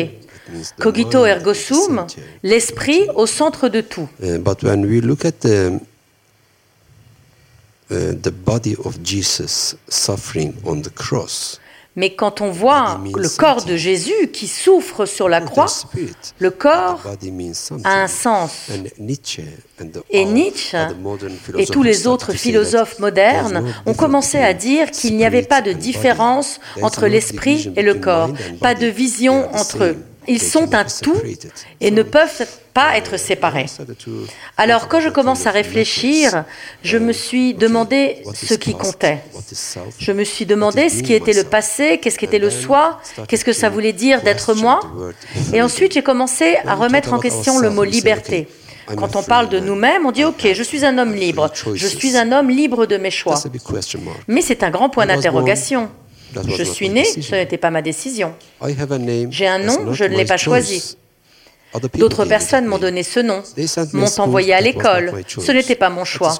cogito 0.79 1.27
ergo 1.27 1.55
sum, 1.55 2.07
l'esprit 2.43 3.07
au 3.15 3.27
centre 3.27 3.69
de 3.69 3.81
tout. 3.81 4.09
the 8.23 8.31
body 8.31 8.75
of 8.85 9.03
Jesus 9.03 9.77
suffering 9.89 10.55
on 10.65 10.81
the 10.83 10.91
cross, 10.91 11.61
mais 11.95 12.15
quand 12.15 12.41
on 12.41 12.51
voit 12.51 13.01
le 13.17 13.29
corps 13.37 13.65
de 13.65 13.77
Jésus 13.77 14.29
qui 14.33 14.47
souffre 14.47 15.05
sur 15.05 15.29
la 15.29 15.41
croix, 15.41 15.67
le 16.39 16.51
corps 16.51 17.03
a 17.85 18.03
un 18.03 18.09
sens. 18.09 18.71
Et 20.11 20.25
Nietzsche 20.25 20.79
et 21.59 21.67
tous 21.67 21.83
les 21.83 22.07
autres 22.07 22.33
philosophes 22.33 22.99
modernes 22.99 23.75
ont 23.87 23.95
commencé 23.95 24.39
à 24.39 24.55
dire 24.55 24.91
qu'il 24.91 25.17
n'y 25.17 25.25
avait 25.25 25.43
pas 25.43 25.61
de 25.61 25.73
différence 25.73 26.61
entre 26.81 27.07
l'esprit 27.07 27.73
et 27.77 27.83
le 27.83 27.95
corps, 27.95 28.31
pas 28.61 28.75
de 28.75 28.87
vision 28.87 29.49
entre 29.55 29.85
eux. 29.85 29.97
Ils 30.29 30.43
sont 30.43 30.75
un 30.75 30.85
tout 30.85 31.21
et 31.81 31.91
ne 31.91 32.03
peuvent 32.03 32.47
pas 32.75 32.97
être 32.97 33.19
séparés. 33.19 33.67
Alors 34.57 34.89
quand 34.89 35.01
je 35.01 35.09
commence 35.09 35.47
à 35.47 35.51
réfléchir, 35.51 36.45
je 36.83 36.99
me 36.99 37.13
suis 37.13 37.55
demandé 37.55 38.23
ce 38.35 38.55
qui 38.55 38.75
comptait. 38.75 39.19
Je 39.99 40.13
me 40.13 40.25
suis 40.25 40.47
demandé 40.47 40.89
ce 40.89 41.03
qui 41.03 41.13
était 41.13 41.33
le 41.33 41.45
passé, 41.45 41.99
qu'est-ce 41.99 42.19
qui 42.19 42.25
était 42.25 42.39
le 42.39 42.51
soi, 42.51 43.01
qu'est-ce 43.29 43.45
que 43.45 43.53
ça 43.53 43.69
voulait 43.69 43.93
dire 43.93 44.23
d'être 44.23 44.55
moi. 44.55 44.81
Et 45.53 45.61
ensuite 45.63 45.93
j'ai 45.95 46.03
commencé 46.03 46.57
à 46.67 46.75
remettre 46.75 47.13
en 47.13 47.19
question 47.19 47.59
le 47.59 47.71
mot 47.71 47.85
liberté. 47.85 48.49
Quand 48.97 49.17
on 49.17 49.23
parle 49.23 49.49
de 49.49 49.61
nous-mêmes, 49.61 50.07
on 50.07 50.13
dit 50.13 50.25
OK, 50.25 50.47
je 50.53 50.63
suis 50.63 50.85
un 50.85 50.99
homme 50.99 51.15
libre, 51.15 51.51
je 51.75 51.87
suis 51.87 52.17
un 52.17 52.33
homme 52.33 52.51
libre 52.51 52.87
de 52.87 52.97
mes 52.97 53.11
choix. 53.11 53.41
Mais 54.29 54.43
c'est 54.43 54.63
un 54.63 54.71
grand 54.71 54.89
point 54.89 55.07
d'interrogation. 55.07 55.89
Je 56.57 56.63
suis 56.63 56.89
né, 56.89 57.05
ce 57.05 57.35
n'était 57.35 57.59
pas 57.59 57.71
ma 57.71 57.83
décision. 57.83 58.35
J'ai 59.31 59.47
un 59.47 59.59
nom, 59.59 59.93
je 59.93 60.05
ne 60.05 60.17
l'ai 60.17 60.25
pas 60.25 60.37
choisi. 60.37 60.97
D'autres 61.95 62.27
personnes 62.27 62.67
m'ont 62.67 62.79
donné 62.79 63.03
ce 63.03 63.21
nom, 63.21 63.43
m'ont 63.95 64.19
envoyé 64.19 64.53
à 64.55 64.61
l'école. 64.61 65.13
Ce 65.27 65.53
n'était 65.53 65.75
pas 65.75 65.89
mon 65.91 66.05
choix. 66.05 66.35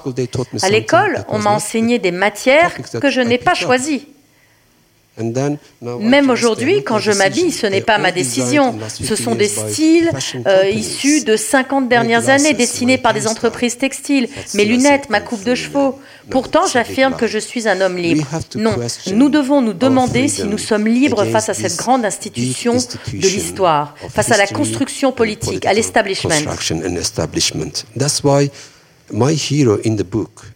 À 0.61 0.69
l'école, 0.69 1.25
on 1.27 1.39
m'a 1.39 1.51
enseigné 1.51 1.99
des 1.99 2.11
matières 2.11 2.71
que 3.01 3.09
je 3.09 3.21
n'ai 3.21 3.37
pas 3.37 3.53
choisies. 3.53 4.07
Même 5.99 6.29
aujourd'hui, 6.31 6.83
quand 6.83 6.97
je 6.97 7.11
m'habille, 7.11 7.51
ce 7.51 7.67
n'est 7.67 7.81
pas 7.81 7.99
ma 7.99 8.11
décision. 8.11 8.75
Ce 8.89 9.15
sont 9.15 9.35
des 9.35 9.47
styles 9.47 10.09
euh, 10.47 10.69
issus 10.69 11.23
de 11.23 11.35
50 11.35 11.87
dernières 11.87 12.29
années, 12.29 12.53
dessinés 12.53 12.97
par 12.97 13.13
des 13.13 13.27
entreprises 13.27 13.77
textiles. 13.77 14.27
Mes 14.55 14.65
lunettes, 14.65 15.09
ma 15.09 15.21
coupe 15.21 15.43
de 15.43 15.53
chevaux. 15.53 15.99
Pourtant, 16.29 16.65
j'affirme 16.71 17.15
que 17.15 17.27
je 17.27 17.37
suis 17.37 17.67
un 17.67 17.79
homme 17.81 17.97
libre. 17.97 18.25
Non, 18.55 18.75
nous 19.13 19.29
devons 19.29 19.61
nous 19.61 19.73
demander 19.73 20.27
si 20.27 20.45
nous 20.45 20.57
sommes 20.57 20.87
libres 20.87 21.25
face 21.25 21.49
à 21.49 21.53
cette 21.53 21.75
grande 21.77 22.05
institution 22.05 22.73
de 22.75 23.27
l'histoire, 23.27 23.95
face 24.09 24.31
à 24.31 24.37
la 24.37 24.47
construction 24.47 25.11
politique, 25.11 25.65
à 25.65 25.73
l'establishment. 25.73 26.31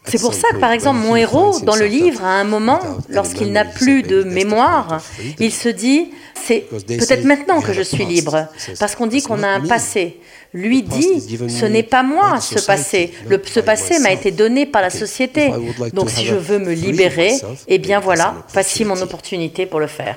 C'est 0.06 0.20
pour 0.20 0.34
ça 0.34 0.50
que, 0.52 0.58
par 0.60 0.72
exemple, 0.72 1.00
mon 1.00 1.16
héros, 1.16 1.60
dans 1.60 1.76
le 1.76 1.86
livre, 1.86 2.24
à 2.24 2.40
un 2.40 2.44
moment, 2.44 2.80
lorsqu'il 3.10 3.52
n'a 3.52 3.66
plus 3.66 4.04
de 4.04 4.24
mémoire, 4.24 5.02
il 5.40 5.54
se 5.54 5.70
dit, 5.70 6.12
c'est 6.36 6.66
peut-être 6.70 7.24
maintenant 7.26 7.62
que 7.62 7.74
je 7.74 7.82
suis 7.82 8.06
libre, 8.06 8.48
parce 8.80 8.96
qu'on 8.96 9.08
dit 9.08 9.22
qu'on 9.22 9.44
a 9.44 9.48
un 9.48 9.62
passé. 9.62 10.20
Lui 10.54 10.82
dit, 10.82 11.22
ce 11.50 11.66
n'est 11.66 11.84
pas 11.84 12.04
moi 12.04 12.40
ce 12.40 12.60
passé. 12.66 13.14
Le, 13.28 13.42
ce 13.46 13.60
passé 13.60 14.00
m'a 14.00 14.12
été 14.12 14.32
donné 14.32 14.66
par 14.66 14.82
la 14.82 14.90
société. 14.90 15.52
Donc 15.94 16.10
si 16.10 16.26
je 16.26 16.36
veux 16.36 16.60
me 16.60 16.74
libérer, 16.74 17.34
eh 17.68 17.78
bien 17.78 18.00
voilà, 18.00 18.34
voici 18.54 18.86
mon 18.86 19.00
opportunité 19.02 19.66
pour 19.66 19.80
le 19.80 19.88
faire. 19.88 20.16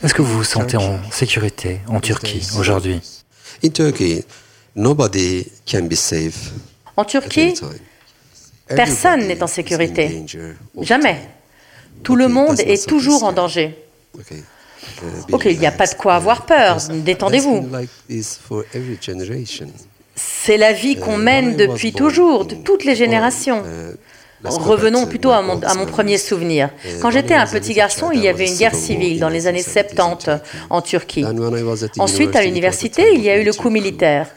Est-ce 0.00 0.14
que 0.14 0.22
vous 0.22 0.38
vous 0.38 0.44
sentez 0.44 0.76
en 0.76 0.98
sécurité 1.10 1.80
en 1.88 2.00
Turquie 2.00 2.46
aujourd'hui? 2.58 3.00
En 6.96 7.04
Turquie, 7.04 7.54
Personne 8.68 9.26
n'est 9.26 9.42
en 9.42 9.46
sécurité. 9.46 10.24
Jamais. 10.80 11.20
Tout 12.02 12.16
le 12.16 12.28
monde 12.28 12.60
est 12.60 12.86
toujours 12.86 13.24
en 13.24 13.32
danger. 13.32 13.76
Ok, 15.32 15.46
il 15.46 15.58
n'y 15.58 15.66
a 15.66 15.72
pas 15.72 15.86
de 15.86 15.94
quoi 15.94 16.14
avoir 16.14 16.46
peur, 16.46 16.78
détendez-vous. 16.90 17.68
C'est 20.14 20.56
la 20.56 20.72
vie 20.72 20.96
qu'on 20.96 21.16
mène 21.16 21.56
depuis 21.56 21.92
toujours, 21.92 22.44
de 22.44 22.54
toutes 22.54 22.84
les 22.84 22.94
générations. 22.94 23.62
Revenons 24.44 25.06
plutôt 25.06 25.30
à 25.30 25.42
mon, 25.42 25.86
premier 25.86 26.18
souvenir. 26.18 26.70
Quand 27.02 27.10
j'étais 27.10 27.34
un 27.34 27.46
petit 27.46 27.74
garçon, 27.74 28.10
il 28.12 28.20
y 28.20 28.28
avait 28.28 28.48
une 28.48 28.56
guerre 28.56 28.74
civile 28.74 29.18
dans 29.20 29.28
les 29.28 29.46
années 29.46 29.62
70 29.62 30.40
en 30.70 30.80
Turquie. 30.80 31.24
Ensuite, 31.98 32.36
à 32.36 32.42
l'université, 32.42 33.14
il 33.14 33.20
y 33.20 33.30
a 33.30 33.38
eu 33.38 33.44
le 33.44 33.52
coup 33.52 33.70
militaire. 33.70 34.28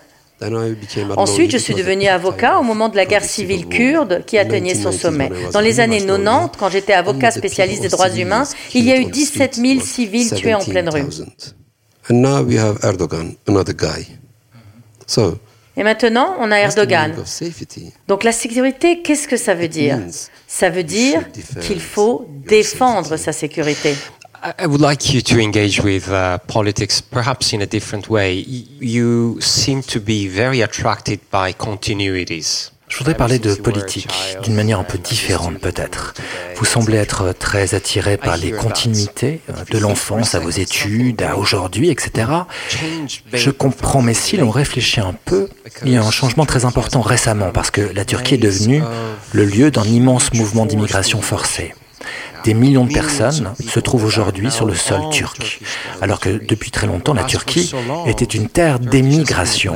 Ensuite, 1.18 1.52
je 1.52 1.58
suis 1.58 1.76
devenu 1.76 2.08
avocat 2.08 2.58
au 2.58 2.64
moment 2.64 2.90
de 2.90 2.96
la 2.96 3.06
guerre 3.06 3.24
civile 3.24 3.68
kurde 3.68 4.24
qui 4.26 4.40
atteignait 4.40 4.74
son 4.74 4.92
sommet. 4.92 5.30
Dans 5.54 5.60
les 5.60 5.80
années 5.80 6.04
90, 6.04 6.58
quand 6.58 6.70
j'étais 6.70 6.94
avocat 6.94 7.32
spécialiste 7.32 7.84
des 7.84 7.90
droits 7.90 8.10
humains, 8.10 8.44
il 8.74 8.84
y 8.84 8.92
a 8.92 8.98
eu 8.98 9.06
17 9.06 9.56
000 9.56 9.80
civils 9.82 10.34
tués 10.34 10.56
en 10.56 10.64
pleine 10.64 10.90
rue. 10.90 11.06
Et 15.78 15.84
maintenant, 15.84 16.36
on 16.40 16.52
a 16.52 16.58
Erdogan. 16.60 17.16
Donc 18.08 18.24
la 18.24 18.32
sécurité, 18.32 19.02
qu'est-ce 19.02 19.28
que 19.28 19.38
ça 19.38 19.54
veut 19.54 19.70
dire 19.70 20.00
Ça 20.48 20.70
veut 20.70 20.84
dire 20.84 21.22
qu'il 21.62 21.82
faut 21.82 22.28
défendre 22.46 23.18
sa 23.18 23.32
sécurité. 23.32 23.96
I 24.44 24.66
would 24.66 24.82
like 24.82 25.14
you 25.14 25.22
to 25.22 25.40
engage 25.40 25.80
with 25.82 26.10
uh, 26.10 26.40
politics 26.48 27.00
perhaps 27.00 27.54
in 27.54 27.62
a 27.62 27.68
different 27.68 28.10
way. 28.10 28.44
You 28.80 29.40
seem 29.40 29.84
to 29.84 30.00
be 30.00 30.28
very 30.28 30.64
attracted 30.64 31.20
by 31.32 31.54
continuities. 31.54 32.72
Je 32.92 32.98
voudrais 32.98 33.16
parler 33.16 33.40
de 33.40 33.56
politique 33.56 34.10
d'une 34.44 34.54
manière 34.54 34.78
un 34.78 34.84
peu 34.84 34.98
différente 34.98 35.60
peut-être. 35.60 36.14
Vous 36.58 36.66
semblez 36.66 36.98
être 36.98 37.32
très 37.32 37.74
attiré 37.74 38.18
par 38.18 38.36
les 38.36 38.52
continuités 38.52 39.40
euh, 39.50 39.54
de 39.72 39.78
l'enfance 39.78 40.36
à 40.36 40.40
vos 40.40 40.50
études, 40.50 41.24
à 41.24 41.38
aujourd'hui, 41.38 41.90
etc. 41.90 42.30
Je 43.34 43.50
comprends, 43.50 44.02
mais 44.02 44.14
si 44.14 44.36
l'on 44.36 44.50
réfléchit 44.50 45.00
un 45.00 45.16
peu, 45.26 45.48
il 45.86 45.94
y 45.94 45.98
a 45.98 46.04
un 46.04 46.12
changement 46.12 46.46
très 46.46 46.66
important 46.66 47.00
récemment 47.00 47.52
parce 47.52 47.72
que 47.72 47.82
la 47.82 48.04
Turquie 48.04 48.36
est 48.36 48.38
devenue 48.38 48.84
le 49.32 49.46
lieu 49.46 49.72
d'un 49.72 49.86
immense 49.86 50.34
mouvement 50.34 50.66
d'immigration 50.66 51.22
forcée. 51.22 51.74
Des 52.44 52.54
millions 52.54 52.86
de 52.86 52.94
personnes 52.94 53.54
se 53.68 53.80
trouvent 53.80 54.06
aujourd'hui 54.06 54.50
sur 54.50 54.66
le 54.66 54.74
sol 54.74 55.02
turc, 55.12 55.62
alors 56.02 56.20
que 56.20 56.30
depuis 56.30 56.72
très 56.72 56.88
longtemps 56.88 57.14
la 57.14 57.24
Turquie 57.24 57.72
était 58.08 58.26
une 58.26 58.50
terre 58.50 58.80
d'émigration. 58.80 59.76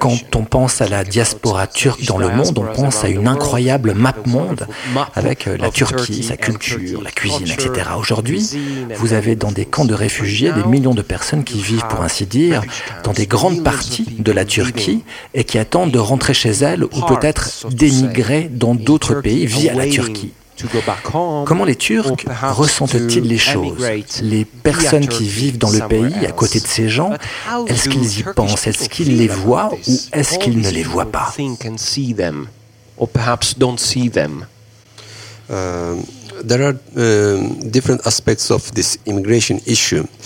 Quand 0.00 0.34
on 0.34 0.44
pense 0.44 0.80
à 0.80 0.88
la 0.88 1.04
diaspora 1.04 1.66
turque 1.66 2.04
dans 2.04 2.18
le 2.18 2.30
monde, 2.30 2.58
on 2.58 2.74
pense 2.74 3.04
à 3.04 3.08
une 3.08 3.28
incroyable 3.28 3.94
map 3.94 4.14
monde 4.26 4.66
avec 5.14 5.46
euh, 5.46 5.56
la 5.56 5.70
Turquie, 5.70 6.22
sa 6.22 6.36
culture, 6.36 7.02
la 7.02 7.10
cuisine, 7.10 7.48
etc. 7.48 7.90
Aujourd'hui, 7.98 8.50
vous 8.96 9.12
avez 9.12 9.36
dans 9.36 9.52
des 9.52 9.64
camps 9.64 9.84
de 9.84 9.94
réfugiés 9.94 10.52
des 10.52 10.64
millions 10.64 10.94
de 10.94 11.02
personnes 11.02 11.44
qui 11.44 11.60
vivent, 11.60 11.86
pour 11.88 12.02
ainsi 12.02 12.26
dire, 12.26 12.62
dans 13.04 13.12
des 13.12 13.26
grandes 13.26 13.62
parties 13.62 14.06
de 14.18 14.32
la 14.32 14.44
Turquie 14.44 15.04
et 15.34 15.44
qui 15.44 15.58
attendent 15.58 15.90
de 15.90 15.98
rentrer 15.98 16.34
chez 16.34 16.50
elles 16.50 16.84
ou 16.84 17.00
peut-être 17.06 17.68
d'émigrer 17.70 18.48
dans 18.50 18.74
d'autres 18.74 19.14
pays 19.20 19.46
via 19.46 19.74
la 19.74 19.86
Turquie. 19.86 20.32
Comment 21.46 21.64
les 21.64 21.76
Turcs 21.76 22.12
ressentent-ils 22.42 23.22
les 23.24 23.38
choses 23.38 23.78
Les 24.22 24.44
personnes 24.44 25.06
qui 25.06 25.28
vivent 25.28 25.58
dans 25.58 25.70
le 25.70 25.86
pays, 25.88 26.26
à 26.26 26.32
côté 26.32 26.60
de 26.60 26.66
ces 26.66 26.88
gens, 26.88 27.12
est-ce 27.66 27.88
qu'ils 27.88 28.20
y 28.20 28.22
pensent? 28.22 28.66
Est-ce 28.66 28.88
qu'ils 28.88 29.16
les 29.16 29.28
voient 29.28 29.70
ou 29.72 29.96
est-ce 30.12 30.38
qu'ils 30.38 30.60
ne 30.60 30.70
les 30.70 30.82
voient 30.82 31.10
pas? 31.10 31.32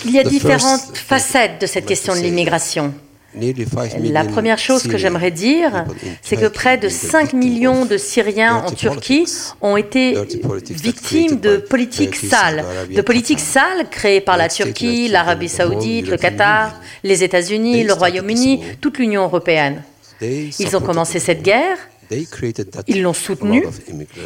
Il 0.05 0.11
y 0.11 0.19
a 0.19 0.23
différentes 0.23 0.81
facettes 0.93 1.61
de 1.61 1.65
cette 1.65 1.85
question 1.85 2.15
de 2.15 2.19
l'immigration. 2.19 2.93
La 4.11 4.25
première 4.25 4.57
chose 4.59 4.83
que 4.83 4.97
j'aimerais 4.97 5.31
dire, 5.31 5.85
c'est 6.21 6.37
que 6.37 6.47
près 6.47 6.77
de 6.77 6.89
5 6.89 7.33
millions 7.33 7.85
de 7.85 7.97
Syriens 7.97 8.63
en 8.65 8.71
Turquie 8.71 9.25
ont 9.61 9.77
été 9.77 10.15
victimes 10.69 11.39
de 11.39 11.57
politiques 11.57 12.15
sales, 12.15 12.63
de 12.93 13.01
politiques 13.01 13.39
sales 13.39 13.89
créées 13.89 14.21
par 14.21 14.37
la 14.37 14.49
Turquie, 14.49 15.07
l'Arabie 15.07 15.49
saoudite, 15.49 16.07
le 16.07 16.17
Qatar, 16.17 16.79
les 17.03 17.23
États-Unis, 17.23 17.83
le 17.83 17.93
Royaume-Uni, 17.93 18.61
toute 18.81 18.97
l'Union 18.99 19.23
européenne. 19.23 19.83
Ils 20.21 20.75
ont 20.77 20.81
commencé 20.81 21.19
cette 21.19 21.41
guerre, 21.41 21.77
ils 22.87 23.01
l'ont 23.01 23.13
soutenue, 23.13 23.65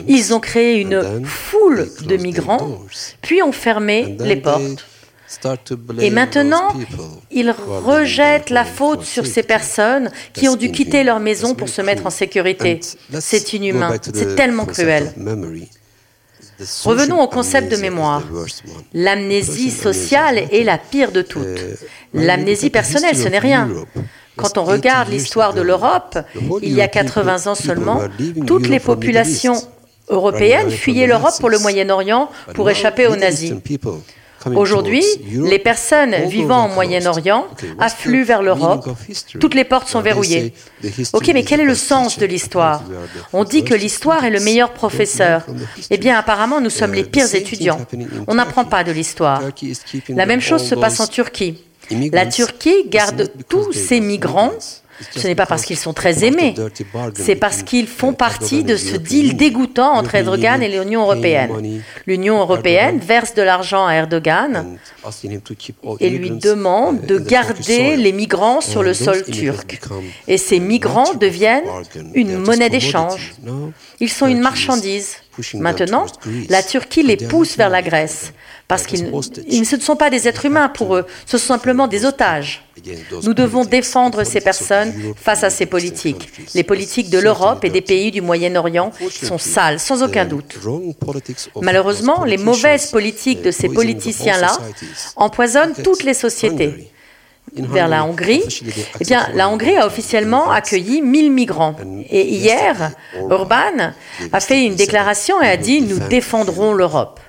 ils 0.07 0.33
ont 0.33 0.39
créé 0.39 0.81
une 0.81 1.23
foule 1.23 1.87
de 2.05 2.17
migrants, 2.17 2.79
puis 3.21 3.41
ont 3.41 3.51
fermé 3.53 4.17
les 4.19 4.35
portes. 4.35 4.85
Et 5.99 6.09
maintenant, 6.09 6.73
ils 7.31 7.51
rejettent 7.51 8.49
la 8.49 8.63
faute 8.65 9.03
sur 9.03 9.25
ces 9.25 9.43
personnes 9.43 10.09
qui 10.33 10.47
ont 10.47 10.55
dû 10.55 10.71
quitter 10.71 11.03
leur 11.03 11.19
maison 11.19 11.53
pour 11.53 11.69
se 11.69 11.81
mettre 11.81 12.05
en 12.05 12.09
sécurité. 12.09 12.79
C'est 13.19 13.53
inhumain, 13.53 13.93
c'est 14.01 14.35
tellement 14.35 14.65
cruel. 14.65 15.13
Revenons 16.83 17.21
au 17.21 17.27
concept 17.27 17.71
de 17.71 17.77
mémoire. 17.77 18.23
L'amnésie 18.93 19.71
sociale 19.71 20.37
est 20.51 20.63
la 20.63 20.77
pire 20.77 21.11
de 21.11 21.21
toutes. 21.21 21.59
L'amnésie 22.13 22.69
personnelle, 22.69 23.17
ce 23.17 23.27
n'est 23.27 23.39
rien. 23.39 23.69
Quand 24.37 24.57
on 24.57 24.63
regarde 24.63 25.09
l'histoire 25.09 25.53
de 25.53 25.61
l'Europe, 25.61 26.17
il 26.61 26.73
y 26.73 26.81
a 26.81 26.87
80 26.87 27.47
ans 27.47 27.55
seulement, 27.55 28.01
toutes 28.45 28.67
les 28.67 28.79
populations 28.79 29.61
européennes 30.09 30.71
fuyaient 30.71 31.07
l'Europe 31.07 31.33
pour 31.39 31.49
le 31.49 31.59
Moyen-Orient 31.59 32.29
pour 32.53 32.69
échapper 32.69 33.07
aux 33.07 33.15
nazis. 33.15 33.53
Aujourd'hui, 34.55 35.03
les 35.31 35.59
personnes 35.59 36.15
vivant 36.27 36.69
au 36.69 36.73
Moyen-Orient 36.73 37.47
affluent 37.79 38.23
vers 38.23 38.41
l'Europe. 38.41 38.87
Toutes 39.39 39.55
les 39.55 39.63
portes 39.63 39.87
sont 39.87 40.01
verrouillées. 40.01 40.53
Ok, 41.13 41.29
mais 41.33 41.43
quel 41.43 41.61
est 41.61 41.65
le 41.65 41.75
sens 41.75 42.19
de 42.19 42.25
l'histoire? 42.25 42.83
On 43.33 43.43
dit 43.43 43.63
que 43.63 43.73
l'histoire 43.73 44.23
est 44.25 44.29
le 44.29 44.39
meilleur 44.39 44.73
professeur. 44.73 45.45
Eh 45.89 45.97
bien, 45.97 46.17
apparemment, 46.17 46.61
nous 46.61 46.69
sommes 46.69 46.93
les 46.93 47.03
pires 47.03 47.33
étudiants. 47.33 47.79
On 48.27 48.35
n'apprend 48.35 48.65
pas 48.65 48.83
de 48.83 48.91
l'histoire. 48.91 49.41
La 50.09 50.25
même 50.25 50.41
chose 50.41 50.63
se 50.63 50.75
passe 50.75 50.99
en 50.99 51.07
Turquie. 51.07 51.63
La 52.11 52.25
Turquie 52.25 52.87
garde 52.89 53.31
tous 53.47 53.71
ses 53.71 54.01
migrants 54.01 54.51
ce 55.15 55.27
n'est 55.27 55.35
pas 55.35 55.45
parce 55.45 55.63
qu'ils 55.63 55.77
sont 55.77 55.93
très 55.93 56.23
aimés, 56.23 56.55
c'est 57.15 57.35
parce 57.35 57.63
qu'ils 57.63 57.87
font 57.87 58.13
partie 58.13 58.63
de 58.63 58.75
ce 58.75 58.95
deal 58.95 59.37
dégoûtant 59.37 59.93
entre 59.93 60.15
Erdogan 60.15 60.61
et 60.61 60.69
l'Union 60.69 61.01
européenne. 61.03 61.81
L'Union 62.05 62.39
européenne 62.39 62.99
verse 62.99 63.33
de 63.33 63.41
l'argent 63.41 63.85
à 63.85 63.93
Erdogan 63.93 64.77
et 65.99 66.09
lui 66.09 66.31
demande 66.31 67.01
de 67.05 67.19
garder 67.19 67.97
les 67.97 68.11
migrants 68.11 68.61
sur 68.61 68.83
le 68.83 68.93
sol 68.93 69.23
turc. 69.25 69.79
Et 70.27 70.37
ces 70.37 70.59
migrants 70.59 71.13
deviennent 71.13 71.65
une 72.13 72.37
monnaie 72.37 72.69
d'échange. 72.69 73.33
Ils 73.99 74.09
sont 74.09 74.27
une 74.27 74.39
marchandise. 74.39 75.17
Maintenant, 75.53 76.07
la 76.49 76.63
Turquie 76.63 77.03
les 77.03 77.17
pousse 77.17 77.57
vers 77.57 77.69
la 77.69 77.81
Grèce 77.81 78.33
parce 78.67 78.85
qu'ils 78.85 79.09
ne 79.09 79.63
sont 79.79 79.95
pas 79.95 80.09
des 80.09 80.27
êtres 80.27 80.45
humains 80.45 80.67
pour 80.67 80.95
eux, 80.95 81.05
ce 81.25 81.37
sont 81.37 81.47
simplement 81.47 81.87
des 81.87 82.05
otages. 82.05 82.63
Nous 83.23 83.33
devons 83.33 83.63
défendre 83.63 84.23
ces 84.23 84.41
personnes 84.41 84.93
face 85.15 85.43
à 85.43 85.49
ces 85.49 85.65
politiques. 85.65 86.29
Les 86.53 86.63
politiques 86.63 87.09
de 87.09 87.19
l'Europe 87.19 87.63
et 87.63 87.69
des 87.69 87.81
pays 87.81 88.11
du 88.11 88.21
Moyen-Orient 88.21 88.91
sont 89.11 89.37
sales, 89.37 89.79
sans 89.79 90.03
aucun 90.03 90.25
doute. 90.25 90.59
Malheureusement, 91.61 92.25
les 92.25 92.37
mauvaises 92.37 92.91
politiques 92.91 93.41
de 93.41 93.51
ces 93.51 93.69
politiciens-là 93.69 94.57
empoisonnent 95.15 95.75
toutes 95.83 96.03
les 96.03 96.13
sociétés. 96.13 96.91
Vers 97.53 97.87
la 97.87 98.03
Hongrie, 98.03 98.43
eh 98.99 99.05
bien, 99.05 99.29
la 99.33 99.47
Hongrie 99.47 99.77
a 99.77 99.87
officiellement 99.87 100.51
accueilli 100.51 101.01
1000 101.01 101.31
migrants. 101.31 101.77
Et 102.09 102.27
hier, 102.27 102.91
Orban 103.29 103.93
a 104.33 104.39
fait 104.41 104.65
une 104.65 104.75
déclaration 104.75 105.41
et 105.41 105.47
a 105.47 105.55
dit 105.55 105.81
Nous 105.81 105.97
défendrons 106.09 106.73
l'Europe. 106.73 107.21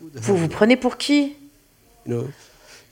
Vous 0.00 0.36
vous 0.36 0.48
prenez 0.48 0.76
pour 0.76 0.96
qui? 0.96 1.34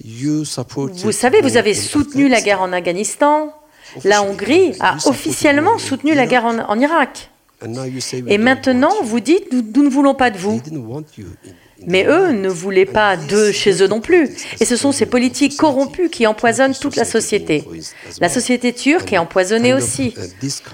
Vous 0.02 1.12
savez, 1.12 1.40
vous 1.40 1.56
avez 1.56 1.74
soutenu 1.74 2.28
la 2.28 2.40
guerre 2.40 2.62
en 2.62 2.72
Afghanistan. 2.72 3.54
La 4.02 4.22
Hongrie 4.22 4.74
a 4.80 4.96
officiellement 5.06 5.78
soutenu 5.78 6.14
la 6.14 6.26
guerre 6.26 6.46
en, 6.46 6.78
Irak. 6.80 7.30
Et 8.26 8.38
maintenant, 8.38 8.92
vous 9.02 9.20
dites, 9.20 9.52
nous 9.52 9.82
ne 9.82 9.88
voulons 9.88 10.14
pas 10.14 10.30
de 10.30 10.38
vous. 10.38 10.60
Mais 11.86 12.04
eux 12.06 12.32
ne 12.32 12.48
voulaient 12.48 12.86
pas 12.86 13.16
d'eux 13.16 13.52
chez 13.52 13.82
eux 13.82 13.86
non 13.86 14.00
plus. 14.00 14.30
Et 14.60 14.64
ce 14.64 14.76
sont 14.76 14.92
ces 14.92 15.06
politiques 15.06 15.56
corrompues 15.56 16.10
qui 16.10 16.26
empoisonnent 16.26 16.74
toute 16.74 16.96
la 16.96 17.04
société. 17.04 17.64
La 18.20 18.28
société 18.28 18.72
turque 18.72 19.12
est 19.12 19.18
empoisonnée 19.18 19.74
aussi. 19.74 20.14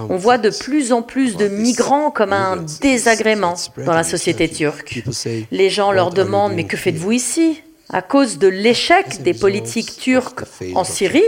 On 0.09 0.17
voit 0.17 0.39
de 0.39 0.51
plus 0.51 0.93
en 0.93 1.03
plus 1.03 1.37
de 1.37 1.49
migrants 1.49 2.11
comme 2.11 2.33
un 2.33 2.65
désagrément 2.81 3.55
dans 3.85 3.95
la 3.95 4.05
société 4.05 4.49
turque. 4.49 5.03
Les 5.51 5.71
gens 5.71 5.93
leur 5.93 6.11
demandent, 6.11 6.55
mais 6.55 6.65
que 6.65 6.77
faites-vous 6.77 7.13
ici? 7.13 7.63
À 7.93 8.03
cause 8.03 8.39
de 8.39 8.47
l'échec 8.47 9.23
des 9.23 9.35
politiques 9.35 9.97
turques 9.97 10.45
en 10.75 10.85
Syrie 10.85 11.25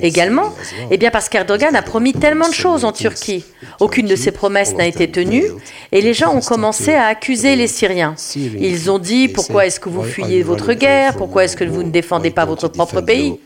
également, 0.00 0.52
eh 0.90 0.96
bien 0.96 1.10
parce 1.10 1.28
qu'Erdogan 1.28 1.74
a 1.76 1.82
promis 1.82 2.12
tellement 2.12 2.48
de 2.48 2.54
choses 2.54 2.84
en 2.84 2.92
Turquie. 2.92 3.44
Aucune 3.78 4.06
de 4.06 4.16
ses 4.16 4.32
promesses 4.32 4.74
n'a 4.74 4.86
été 4.86 5.10
tenue. 5.10 5.44
Et 5.92 6.00
les 6.00 6.14
gens 6.14 6.34
ont 6.34 6.40
commencé 6.40 6.92
à 6.92 7.06
accuser 7.06 7.56
les 7.56 7.68
Syriens. 7.68 8.16
Ils 8.36 8.90
ont 8.90 8.98
dit 8.98 9.28
pourquoi 9.28 9.66
est-ce 9.66 9.78
que 9.78 9.88
vous 9.88 10.02
fuyez 10.02 10.42
votre 10.42 10.72
guerre, 10.72 11.16
pourquoi 11.16 11.44
est-ce 11.44 11.56
que 11.56 11.64
vous 11.64 11.82
ne 11.82 11.90
défendez 11.90 12.30
pas 12.30 12.44
votre 12.44 12.68
propre 12.68 13.00
pays? 13.00 13.38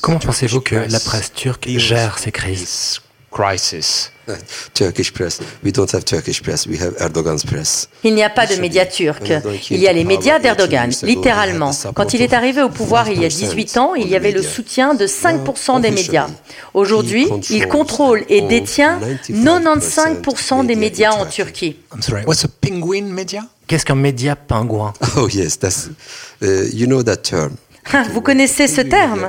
Comment 0.00 0.18
pensez-vous 0.18 0.60
que 0.60 0.76
la 0.76 1.00
presse 1.00 1.32
turque 1.32 1.68
gère 1.68 2.18
ces 2.18 2.32
crises? 2.32 3.00
Il 8.02 8.14
n'y 8.14 8.22
a 8.24 8.30
pas 8.30 8.46
de 8.46 8.56
médias 8.56 8.86
turcs. 8.86 9.22
Il 9.70 9.78
y 9.78 9.86
a 9.88 9.92
les 9.92 10.04
médias 10.04 10.38
d'Erdogan, 10.38 10.90
littéralement. 11.02 11.70
Quand 11.94 12.14
il 12.14 12.22
est 12.22 12.32
arrivé 12.32 12.62
au 12.62 12.68
pouvoir 12.68 13.08
il 13.08 13.20
y 13.20 13.24
a 13.24 13.28
18 13.28 13.76
ans, 13.76 13.94
il 13.94 14.08
y 14.08 14.16
avait 14.16 14.32
le 14.32 14.42
soutien 14.42 14.94
de 14.94 15.06
5% 15.06 15.80
des 15.80 15.90
médias. 15.90 16.28
Aujourd'hui, 16.74 17.28
il 17.50 17.68
contrôle 17.68 18.24
et 18.28 18.40
détient 18.42 18.98
95% 19.28 20.66
des 20.66 20.76
médias 20.76 21.12
en 21.12 21.26
Turquie. 21.26 21.76
Qu'est-ce 23.66 23.84
qu'un 23.84 23.96
média 23.96 24.36
pingouin? 24.36 24.92
Oh 25.16 25.28
yes, 25.28 25.58
that's 25.58 25.88
uh, 26.42 26.68
you 26.72 26.86
know 26.86 27.02
that 27.02 27.16
term. 27.18 27.56
Ah, 27.92 28.02
vous 28.12 28.20
connaissez 28.20 28.66
ce 28.66 28.80
terme 28.80 29.28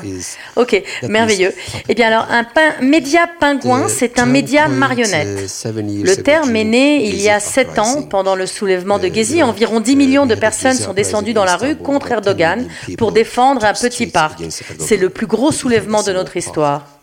Ok, 0.56 0.82
merveilleux. 1.04 1.54
Eh 1.89 1.93
bien 1.96 2.08
alors, 2.08 2.28
un 2.30 2.46
média 2.82 3.28
pingouin, 3.39 3.88
c'est 3.88 4.20
un 4.20 4.26
média 4.26 4.67
marionnette. 4.67 5.28
Le 5.65 6.15
terme 6.15 6.56
est 6.56 6.63
né 6.63 7.06
il 7.08 7.22
y 7.22 7.30
a 7.30 7.39
sept 7.39 7.78
ans, 7.80 8.02
pendant 8.04 8.36
le 8.36 8.46
soulèvement 8.46 9.00
de 9.00 9.08
Gezi. 9.08 9.43
Environ 9.43 9.80
10 9.80 9.96
millions 9.96 10.26
de 10.26 10.36
personnes 10.36 10.74
sont 10.74 10.93
descendues 10.93 11.34
dans 11.34 11.46
la 11.46 11.58
rue 11.58 11.76
contre 11.76 12.12
Erdogan 12.12 12.67
pour 12.98 13.12
défendre 13.12 13.63
un 13.65 13.74
petit 13.74 14.08
parc. 14.08 14.39
C'est 14.80 14.98
le 14.98 15.10
plus 15.10 15.28
gros 15.28 15.52
soulèvement 15.52 16.04
de 16.04 16.13
notre 16.13 16.38
histoire. 16.38 16.96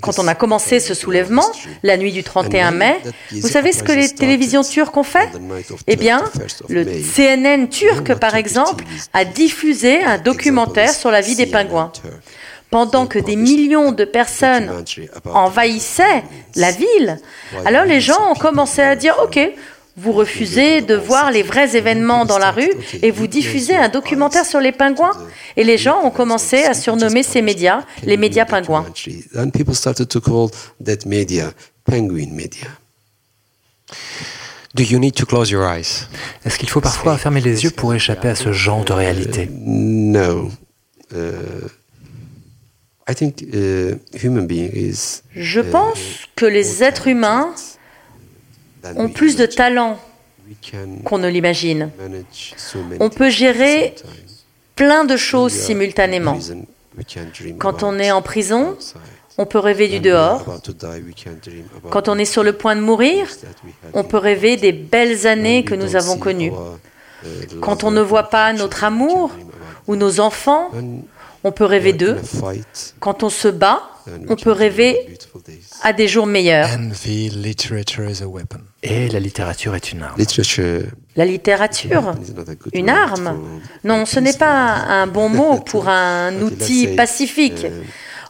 Quand 0.00 0.18
on 0.18 0.26
a 0.28 0.34
commencé 0.34 0.80
ce 0.80 0.94
soulèvement, 0.94 1.44
la 1.82 1.96
nuit 1.96 2.12
du 2.12 2.22
31 2.24 2.70
mai, 2.70 2.96
vous 3.32 3.48
savez 3.48 3.72
ce 3.72 3.82
que 3.82 3.92
les 3.92 4.08
télévisions 4.10 4.62
turques 4.62 4.96
ont 4.96 5.02
fait 5.02 5.28
Eh 5.86 5.96
bien, 5.96 6.22
le 6.68 6.84
CNN 6.84 7.68
turc, 7.68 8.14
par 8.14 8.34
exemple, 8.34 8.84
a 9.12 9.24
diffusé 9.24 10.02
un 10.02 10.18
documentaire 10.18 10.90
sur 10.92 11.10
la 11.10 11.20
vie 11.20 11.36
des 11.36 11.46
pingouins. 11.46 11.92
Pendant 12.70 13.06
que 13.06 13.20
des 13.20 13.36
millions 13.36 13.92
de 13.92 14.04
personnes 14.04 14.84
envahissaient 15.26 16.24
la 16.56 16.72
ville, 16.72 17.18
alors 17.66 17.84
les 17.84 18.00
gens 18.00 18.32
ont 18.32 18.34
commencé 18.34 18.82
à 18.82 18.96
dire, 18.96 19.14
OK, 19.22 19.38
vous 19.96 20.12
refusez 20.12 20.80
de 20.80 20.94
voir 20.94 21.30
les 21.30 21.42
vrais 21.42 21.76
événements 21.76 22.24
dans 22.24 22.38
la 22.38 22.50
rue 22.50 22.70
et 23.02 23.10
vous 23.10 23.26
diffusez 23.26 23.76
un 23.76 23.88
documentaire 23.88 24.44
sur 24.44 24.60
les 24.60 24.72
pingouins. 24.72 25.16
Et 25.56 25.64
les 25.64 25.78
gens 25.78 26.02
ont 26.02 26.10
commencé 26.10 26.64
à 26.64 26.74
surnommer 26.74 27.22
ces 27.22 27.42
médias 27.42 27.84
les 28.02 28.16
médias 28.16 28.44
pingouins. 28.44 28.86
Est-ce 36.44 36.58
qu'il 36.58 36.68
faut 36.68 36.80
parfois 36.80 37.16
fermer 37.16 37.40
les 37.40 37.62
yeux 37.62 37.70
pour 37.70 37.94
échapper 37.94 38.28
à 38.28 38.34
ce 38.34 38.52
genre 38.52 38.84
de 38.84 38.92
réalité? 38.92 39.48
Non. 39.52 40.50
Je 45.36 45.60
pense 45.60 45.98
que 46.34 46.46
les 46.46 46.82
êtres 46.82 47.06
humains 47.06 47.54
ont 48.96 49.08
plus 49.08 49.36
de 49.36 49.46
talent 49.46 49.98
qu'on 51.04 51.18
ne 51.18 51.28
l'imagine. 51.28 51.90
On 53.00 53.10
peut 53.10 53.30
gérer 53.30 53.94
plein 54.76 55.04
de 55.04 55.16
choses 55.16 55.52
simultanément. 55.52 56.38
Quand 57.58 57.82
on 57.82 57.98
est 57.98 58.10
en 58.10 58.22
prison, 58.22 58.76
on 59.38 59.46
peut 59.46 59.58
rêver 59.58 59.88
du 59.88 60.00
dehors. 60.00 60.44
Quand 61.90 62.08
on 62.08 62.18
est 62.18 62.24
sur 62.24 62.42
le 62.42 62.52
point 62.52 62.76
de 62.76 62.80
mourir, 62.80 63.26
on 63.92 64.04
peut 64.04 64.18
rêver 64.18 64.56
des 64.56 64.72
belles 64.72 65.26
années 65.26 65.64
que 65.64 65.74
nous 65.74 65.96
avons 65.96 66.18
connues. 66.18 66.52
Quand 67.60 67.84
on 67.84 67.90
ne 67.90 68.00
voit 68.00 68.24
pas 68.30 68.52
notre 68.52 68.84
amour 68.84 69.32
ou 69.86 69.96
nos 69.96 70.20
enfants, 70.20 70.70
on 71.42 71.52
peut 71.52 71.64
rêver 71.64 71.92
d'eux. 71.92 72.18
Quand 73.00 73.22
on 73.22 73.28
se 73.30 73.48
bat, 73.48 73.82
on 74.28 74.36
peut 74.36 74.52
rêver 74.52 75.18
à 75.82 75.92
des 75.92 76.08
jours 76.08 76.26
meilleurs. 76.26 76.68
Et 78.86 79.08
la 79.08 79.18
littérature 79.18 79.74
est 79.74 79.92
une 79.92 80.02
arme. 80.02 80.16
La 81.16 81.24
littérature, 81.24 82.14
une 82.74 82.90
arme 82.90 83.38
Non, 83.82 84.04
ce 84.04 84.20
n'est 84.20 84.34
pas 84.34 84.74
un 84.88 85.06
bon 85.06 85.30
mot 85.30 85.58
pour 85.60 85.88
un 85.88 86.34
outil 86.42 86.88
pacifique. 86.88 87.66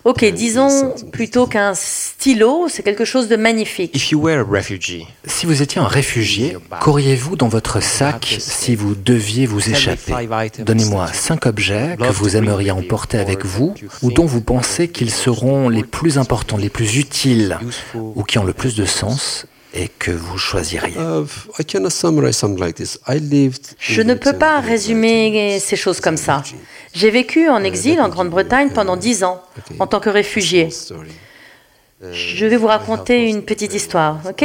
Ok, 0.04 0.22
disons 0.26 0.94
plutôt 1.12 1.46
qu'un 1.46 1.72
stylo, 1.74 2.66
c'est 2.68 2.82
quelque 2.82 3.06
chose 3.06 3.26
de 3.26 3.36
magnifique. 3.36 3.96
Si 3.96 5.46
vous 5.46 5.62
étiez 5.62 5.80
un 5.80 5.88
réfugié, 5.88 6.58
qu'auriez-vous 6.82 7.36
dans 7.36 7.48
votre 7.48 7.82
sac 7.82 8.36
si 8.38 8.76
vous 8.76 8.94
deviez 8.94 9.46
vous 9.46 9.70
échapper 9.70 10.12
Donnez-moi 10.58 11.06
cinq 11.06 11.46
objets 11.46 11.96
que 11.98 12.12
vous 12.12 12.36
aimeriez 12.36 12.70
emporter 12.70 13.18
avec 13.18 13.46
vous 13.46 13.74
ou 14.02 14.12
dont 14.12 14.26
vous 14.26 14.42
pensez 14.42 14.88
qu'ils 14.88 15.10
seront 15.10 15.70
les 15.70 15.84
plus 15.84 16.18
importants, 16.18 16.58
les 16.58 16.68
plus 16.68 16.98
utiles 16.98 17.58
ou 17.94 18.22
qui 18.24 18.38
ont 18.38 18.44
le 18.44 18.52
plus 18.52 18.76
de 18.76 18.84
sens 18.84 19.46
et 19.74 19.88
que 19.88 20.12
vous 20.12 20.38
choisiriez 20.38 20.96
uh, 20.96 21.26
Je 23.78 24.02
ne 24.02 24.14
peux 24.14 24.32
pas 24.32 24.60
résumer 24.60 25.58
ces 25.58 25.76
choses 25.76 26.00
comme 26.00 26.16
ça. 26.16 26.42
J'ai 26.94 27.10
vécu 27.10 27.48
en 27.48 27.64
exil 27.64 28.00
en 28.00 28.08
Grande-Bretagne 28.08 28.70
pendant 28.70 28.96
dix 28.96 29.24
ans, 29.24 29.42
en 29.80 29.86
tant 29.86 30.00
que 30.00 30.10
réfugié. 30.10 30.68
Je 32.12 32.46
vais 32.46 32.56
vous 32.56 32.68
raconter 32.68 33.28
une 33.28 33.42
petite 33.42 33.74
histoire, 33.74 34.20
ok 34.28 34.44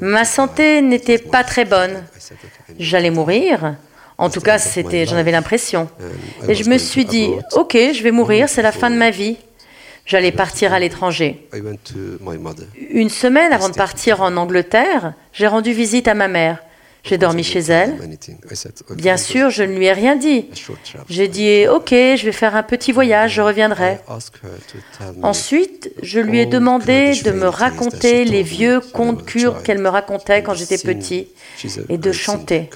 Ma 0.00 0.24
santé 0.24 0.82
n'était 0.82 1.18
pas 1.18 1.42
très 1.42 1.64
bonne. 1.64 2.04
J'allais 2.78 3.10
mourir. 3.10 3.76
En 4.18 4.30
tout 4.30 4.40
cas, 4.40 4.58
c'était, 4.58 5.06
j'en 5.06 5.16
avais 5.16 5.32
l'impression. 5.32 5.88
Et 6.48 6.54
je 6.54 6.68
me 6.68 6.78
suis 6.78 7.04
dit, 7.04 7.30
ok, 7.52 7.72
je 7.72 8.02
vais 8.02 8.12
mourir, 8.12 8.48
c'est 8.48 8.62
la 8.62 8.70
fin 8.70 8.90
de 8.90 8.96
ma 8.96 9.10
vie. 9.10 9.36
J'allais 10.06 10.32
partir 10.32 10.72
à 10.74 10.78
l'étranger. 10.78 11.48
Une 12.90 13.08
semaine 13.08 13.52
avant 13.52 13.70
de 13.70 13.74
partir 13.74 14.20
en 14.20 14.36
Angleterre, 14.36 15.14
j'ai 15.32 15.46
rendu 15.46 15.72
visite 15.72 16.08
à 16.08 16.14
ma 16.14 16.28
mère. 16.28 16.58
J'ai 17.04 17.18
dormi 17.18 17.44
chez 17.44 17.60
elle. 17.60 17.96
Bien 18.96 19.18
sûr, 19.18 19.50
je 19.50 19.62
ne 19.62 19.76
lui 19.76 19.84
ai 19.84 19.92
rien 19.92 20.16
dit. 20.16 20.46
J'ai 21.08 21.28
dit, 21.28 21.66
OK, 21.68 21.90
je 21.90 22.24
vais 22.24 22.32
faire 22.32 22.56
un 22.56 22.62
petit 22.62 22.92
voyage, 22.92 23.34
je 23.34 23.42
reviendrai. 23.42 23.98
Ensuite, 25.22 25.92
je 26.02 26.18
lui 26.20 26.40
ai 26.40 26.46
demandé 26.46 27.20
de 27.22 27.30
me 27.30 27.46
raconter 27.46 28.24
les 28.24 28.42
vieux 28.42 28.80
contes 28.80 29.24
kurdes 29.26 29.62
qu'elle 29.62 29.80
me 29.80 29.88
racontait 29.88 30.42
quand 30.42 30.54
j'étais 30.54 30.78
petit 30.78 31.28
et 31.90 31.98
de 31.98 32.12
chanter. 32.12 32.70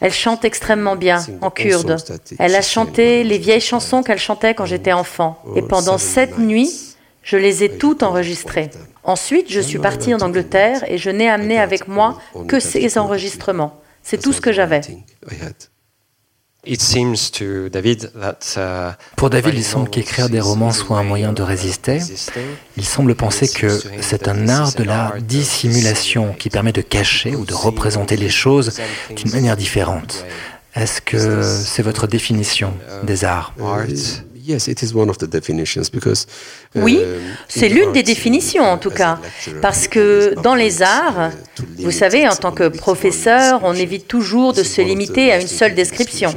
Elle 0.00 0.12
chante 0.12 0.44
extrêmement 0.44 0.96
bien 0.96 1.24
en 1.40 1.50
kurde. 1.50 1.96
Elle 2.38 2.54
a 2.54 2.62
chanté 2.62 3.24
les 3.24 3.38
vieilles 3.38 3.60
chansons 3.60 4.02
qu'elle 4.02 4.18
chantait 4.18 4.54
quand 4.54 4.66
j'étais 4.66 4.92
enfant. 4.92 5.42
Et 5.56 5.62
pendant 5.62 5.96
sept 5.96 6.38
nuits, 6.38 6.85
je 7.26 7.36
les 7.36 7.64
ai 7.64 7.76
toutes 7.76 8.02
enregistrées. 8.04 8.70
Ensuite, 9.02 9.50
je 9.50 9.60
suis 9.60 9.78
parti 9.78 10.14
en 10.14 10.20
Angleterre 10.20 10.84
et 10.86 10.96
je 10.96 11.10
n'ai 11.10 11.28
amené 11.28 11.58
avec 11.58 11.88
moi 11.88 12.18
que 12.48 12.60
ces 12.60 12.96
enregistrements. 12.96 13.80
C'est 14.02 14.22
tout 14.22 14.32
ce 14.32 14.40
que 14.40 14.52
j'avais. 14.52 14.80
Uh, 16.66 16.72
Pour 19.16 19.30
David, 19.30 19.54
il 19.54 19.64
semble 19.64 19.90
qu'écrire 19.90 20.28
des 20.28 20.40
romans 20.40 20.72
soit 20.72 20.98
un 20.98 21.02
moyen 21.02 21.32
de 21.32 21.42
résister. 21.42 21.98
Il 22.76 22.84
semble 22.84 23.14
penser 23.16 23.48
que 23.48 23.68
c'est 24.00 24.28
un 24.28 24.48
art 24.48 24.72
de 24.74 24.84
la 24.84 25.14
dissimulation 25.20 26.32
qui 26.32 26.48
permet 26.48 26.72
de 26.72 26.82
cacher 26.82 27.34
ou 27.34 27.44
de 27.44 27.54
représenter 27.54 28.16
les 28.16 28.30
choses 28.30 28.78
d'une 29.16 29.32
manière 29.32 29.56
différente. 29.56 30.24
Est-ce 30.76 31.00
que 31.00 31.42
c'est 31.42 31.82
votre 31.82 32.06
définition 32.06 32.74
des 33.02 33.24
arts? 33.24 33.52
oui, 33.58 34.25
c'est 37.48 37.68
l'une 37.68 37.92
des 37.92 38.02
définitions 38.02 38.64
en 38.64 38.78
tout 38.78 38.90
cas, 38.90 39.18
parce 39.60 39.88
que 39.88 40.34
dans 40.42 40.54
les 40.54 40.82
arts, 40.82 41.30
vous 41.78 41.90
savez, 41.90 42.28
en 42.28 42.36
tant 42.36 42.52
que 42.52 42.68
professeur, 42.68 43.60
on 43.64 43.74
évite 43.74 44.06
toujours 44.08 44.52
de 44.52 44.62
se 44.62 44.80
limiter 44.80 45.32
à 45.32 45.40
une 45.40 45.46
seule 45.46 45.74
description. 45.74 46.34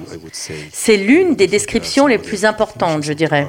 C'est 0.72 0.98
l'une 0.98 1.36
des 1.36 1.48
descriptions 1.48 2.08
les 2.08 2.17
plus 2.17 2.45
importantes, 2.45 3.04
je 3.04 3.13
dirais. 3.13 3.48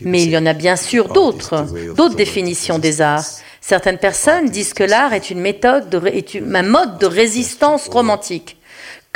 Mais 0.00 0.22
il 0.22 0.30
y 0.30 0.38
en 0.38 0.46
a 0.46 0.52
bien 0.52 0.76
sûr 0.76 1.08
d'autres, 1.08 1.66
d'autres 1.96 2.16
définitions 2.16 2.78
des 2.78 3.00
arts. 3.00 3.24
Certaines 3.60 3.98
personnes 3.98 4.48
disent 4.48 4.74
que 4.74 4.84
l'art 4.84 5.12
est 5.12 5.30
une 5.30 5.40
méthode, 5.40 5.88
de, 5.90 6.06
est 6.06 6.36
un 6.36 6.62
mode 6.62 6.98
de 6.98 7.06
résistance 7.06 7.88
romantique 7.88 8.55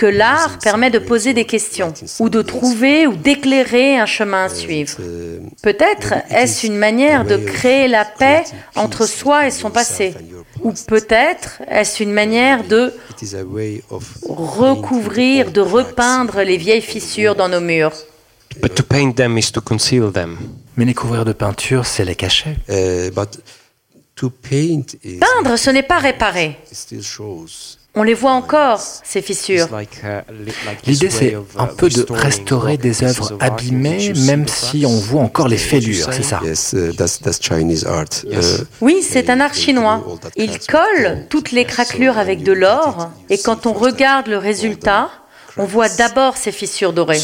que 0.01 0.07
l'art 0.07 0.59
permet 0.61 0.91
de 0.91 0.99
poser 0.99 1.35
des 1.35 1.45
questions, 1.45 1.93
ou 2.21 2.31
de 2.31 2.41
trouver 2.41 3.07
ou 3.07 3.15
d'éclairer 3.15 3.99
un 3.99 4.07
chemin 4.07 4.45
à 4.45 4.49
suivre. 4.49 4.97
Peut-être 5.63 6.15
est-ce 6.31 6.67
une 6.67 6.79
manière 6.79 7.27
de 7.27 7.37
créer 7.37 7.87
la 7.87 8.07
paix 8.07 8.45
entre 8.77 9.05
soi 9.05 9.47
et 9.47 9.51
son 9.51 9.71
passé, 9.71 10.15
ou 10.63 10.73
peut-être 10.89 11.61
est-ce 11.69 12.03
une 12.03 12.15
manière 12.15 12.65
de 12.67 12.95
recouvrir, 14.27 15.51
de 15.53 15.61
repeindre 15.61 16.41
les 16.41 16.57
vieilles 16.57 16.81
fissures 16.81 17.35
dans 17.35 17.51
nos 17.51 17.61
murs. 17.61 17.93
Mais 20.77 20.85
les 20.87 20.95
couvrir 20.95 21.27
de 21.27 21.35
peinture, 21.35 21.85
c'est 21.85 22.07
les 22.07 22.15
cacher. 22.15 22.57
Uh, 22.71 23.11
Peindre, 25.21 25.57
ce 25.59 25.71
n'est 25.71 25.83
pas 25.83 25.99
réparer. 25.99 26.57
On 27.97 28.05
les 28.05 28.15
voit 28.15 28.33
encore, 28.33 28.79
ces 28.79 29.21
fissures. 29.21 29.67
L'idée, 30.87 31.11
c'est 31.11 31.37
un 31.57 31.67
peu 31.67 31.89
de 31.89 32.07
restaurer 32.09 32.77
des 32.77 33.03
œuvres 33.03 33.37
abîmées, 33.41 34.13
même 34.27 34.47
si 34.47 34.87
on 34.87 34.97
voit 34.97 35.23
encore 35.23 35.49
les 35.49 35.57
fêlures, 35.57 36.13
c'est 36.13 36.23
ça? 36.23 36.41
Uh, 36.45 36.55
uh, 38.31 38.65
Oui, 38.81 39.03
c'est 39.03 39.29
un 39.29 39.41
art 39.41 39.55
chinois. 39.55 40.05
Il 40.37 40.61
colle 40.61 41.27
toutes 41.29 41.51
les 41.51 41.65
craquelures 41.65 42.17
avec 42.17 42.45
de 42.45 42.53
l'or, 42.53 43.11
et 43.29 43.39
quand 43.39 43.67
on 43.67 43.73
regarde 43.73 44.29
le 44.29 44.39
résultat, 44.39 45.11
on 45.57 45.65
voit 45.65 45.89
d'abord 45.89 46.37
ces 46.37 46.53
fissures 46.53 46.93
dorées. 46.93 47.19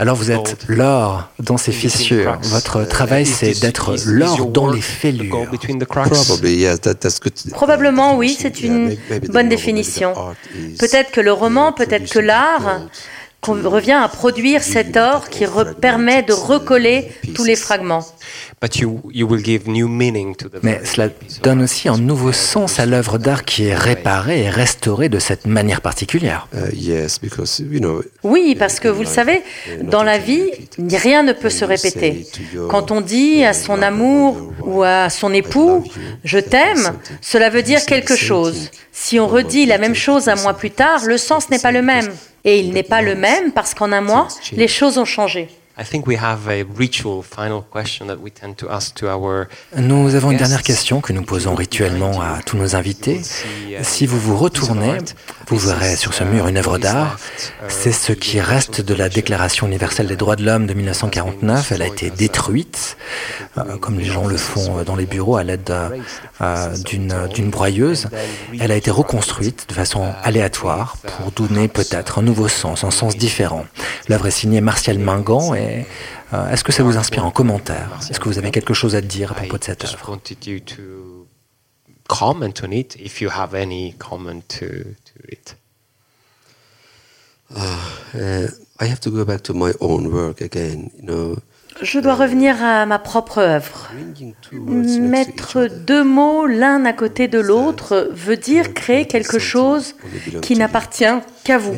Alors 0.00 0.14
vous 0.14 0.30
êtes 0.30 0.56
l'or 0.68 1.28
dans 1.40 1.56
ces 1.56 1.72
fissures. 1.72 2.38
Votre 2.42 2.84
travail, 2.84 3.26
c'est 3.26 3.60
d'être 3.60 3.96
l'or 4.06 4.46
dans 4.46 4.70
les 4.70 4.80
fêlures. 4.80 5.48
Probablement, 7.50 8.16
oui, 8.16 8.36
c'est 8.38 8.60
une 8.60 8.96
bonne 9.28 9.48
définition. 9.48 10.14
Peut-être 10.78 11.10
que 11.10 11.20
le 11.20 11.32
roman, 11.32 11.72
peut-être 11.72 12.08
que 12.08 12.20
l'art 12.20 12.82
revient 13.46 13.92
à 13.92 14.08
produire 14.08 14.62
cet 14.62 14.96
or 14.96 15.28
qui 15.28 15.44
permet 15.80 16.22
de 16.22 16.32
recoller 16.32 17.10
tous 17.34 17.44
les 17.44 17.56
fragments. 17.56 18.04
Mais 20.62 20.80
cela 20.84 21.08
donne 21.42 21.62
aussi 21.62 21.88
un 21.88 21.98
nouveau 21.98 22.32
sens 22.32 22.80
à 22.80 22.86
l'œuvre 22.86 23.18
d'art 23.18 23.44
qui 23.44 23.66
est 23.66 23.74
réparée 23.74 24.42
et 24.42 24.50
restaurée 24.50 25.08
de 25.08 25.20
cette 25.20 25.46
manière 25.46 25.80
particulière. 25.80 26.48
Uh, 26.52 26.92
oui, 28.24 28.56
parce 28.58 28.80
que 28.80 28.88
vous 28.88 29.02
le 29.02 29.06
savez, 29.06 29.42
dans 29.82 30.02
la 30.02 30.18
vie, 30.18 30.50
rien 30.78 31.22
ne 31.22 31.32
peut 31.32 31.50
se 31.50 31.64
répéter. 31.64 32.26
Quand 32.68 32.90
on 32.90 33.00
dit 33.00 33.44
à 33.44 33.52
son 33.52 33.80
amour 33.80 34.52
ou 34.62 34.82
à 34.82 35.08
son 35.08 35.32
époux⁇ 35.32 35.84
Je 36.24 36.38
t'aime⁇ 36.38 36.78
cela 37.20 37.50
veut 37.50 37.62
dire 37.62 37.84
quelque 37.86 38.16
chose. 38.16 38.70
Si 38.90 39.20
on 39.20 39.28
redit 39.28 39.66
la 39.66 39.78
même 39.78 39.94
chose 39.94 40.28
un 40.28 40.34
mois 40.34 40.54
plus 40.54 40.72
tard, 40.72 41.04
le 41.04 41.16
sens 41.18 41.50
n'est 41.50 41.60
pas 41.60 41.72
le 41.72 41.82
même. 41.82 42.10
Et 42.48 42.60
il 42.60 42.72
n'est 42.72 42.82
pas 42.82 43.02
le 43.02 43.14
même 43.14 43.52
parce 43.52 43.74
qu'en 43.74 43.92
un 43.92 44.00
mois, 44.00 44.28
les 44.52 44.68
choses 44.68 44.96
ont 44.96 45.04
changé. 45.04 45.48
Nous 49.76 50.16
avons 50.16 50.32
une 50.32 50.36
dernière 50.36 50.64
question 50.64 51.00
que 51.00 51.12
nous 51.12 51.22
posons 51.22 51.54
rituellement 51.54 52.20
à 52.20 52.40
tous 52.44 52.56
nos 52.56 52.74
invités. 52.74 53.20
Si 53.82 54.04
vous 54.04 54.18
vous 54.18 54.36
retournez, 54.36 54.98
vous 55.46 55.56
verrez 55.56 55.94
sur 55.94 56.14
ce 56.14 56.24
mur 56.24 56.48
une 56.48 56.56
œuvre 56.56 56.78
d'art. 56.78 57.16
C'est 57.68 57.92
ce 57.92 58.12
qui 58.12 58.40
reste 58.40 58.80
de 58.80 58.92
la 58.92 59.08
Déclaration 59.08 59.68
universelle 59.68 60.08
des 60.08 60.16
droits 60.16 60.34
de 60.34 60.44
l'homme 60.44 60.66
de 60.66 60.74
1949. 60.74 61.70
Elle 61.70 61.82
a 61.82 61.86
été 61.86 62.10
détruite, 62.10 62.96
euh, 63.56 63.76
comme 63.76 64.00
les 64.00 64.04
gens 64.04 64.26
le 64.26 64.36
font 64.36 64.82
dans 64.82 64.96
les 64.96 65.06
bureaux 65.06 65.36
à 65.36 65.44
l'aide 65.44 65.72
euh, 66.40 66.76
d'une 66.84 67.50
broyeuse. 67.50 68.08
Elle 68.58 68.72
a 68.72 68.76
été 68.76 68.90
reconstruite 68.90 69.66
de 69.68 69.74
façon 69.74 70.12
aléatoire 70.24 70.96
pour 70.96 71.30
donner 71.30 71.68
peut-être 71.68 72.18
un 72.18 72.22
nouveau 72.22 72.48
sens, 72.48 72.82
un 72.82 72.90
sens 72.90 73.16
différent. 73.16 73.64
L'œuvre 74.08 74.26
est 74.26 74.32
signée 74.32 74.60
Martial 74.60 74.98
Mingan 74.98 75.54
et 75.54 75.67
euh, 76.32 76.50
est-ce 76.50 76.64
que 76.64 76.72
ça 76.72 76.82
vous 76.82 76.96
inspire 76.96 77.24
en 77.24 77.30
commentaire? 77.30 77.98
Est-ce 78.08 78.20
que 78.20 78.28
vous 78.28 78.38
avez 78.38 78.50
quelque 78.50 78.74
chose 78.74 78.94
à 78.94 79.00
dire 79.00 79.32
à 79.32 79.34
propos 79.34 79.58
de 79.58 79.64
cette 79.64 79.84
œuvre? 79.84 80.18
Je 91.80 92.00
dois 92.00 92.14
revenir 92.14 92.62
à 92.62 92.86
ma 92.86 92.98
propre 92.98 93.38
œuvre. 93.38 93.90
Mettre 95.00 95.68
deux 95.68 96.02
mots 96.02 96.46
l'un 96.46 96.84
à 96.84 96.92
côté 96.92 97.28
de 97.28 97.38
l'autre 97.38 98.10
veut 98.12 98.36
dire 98.36 98.74
créer 98.74 99.06
quelque 99.06 99.38
chose 99.38 99.94
qui 100.42 100.56
n'appartient 100.56 101.04
qu'à 101.44 101.58
vous. 101.58 101.76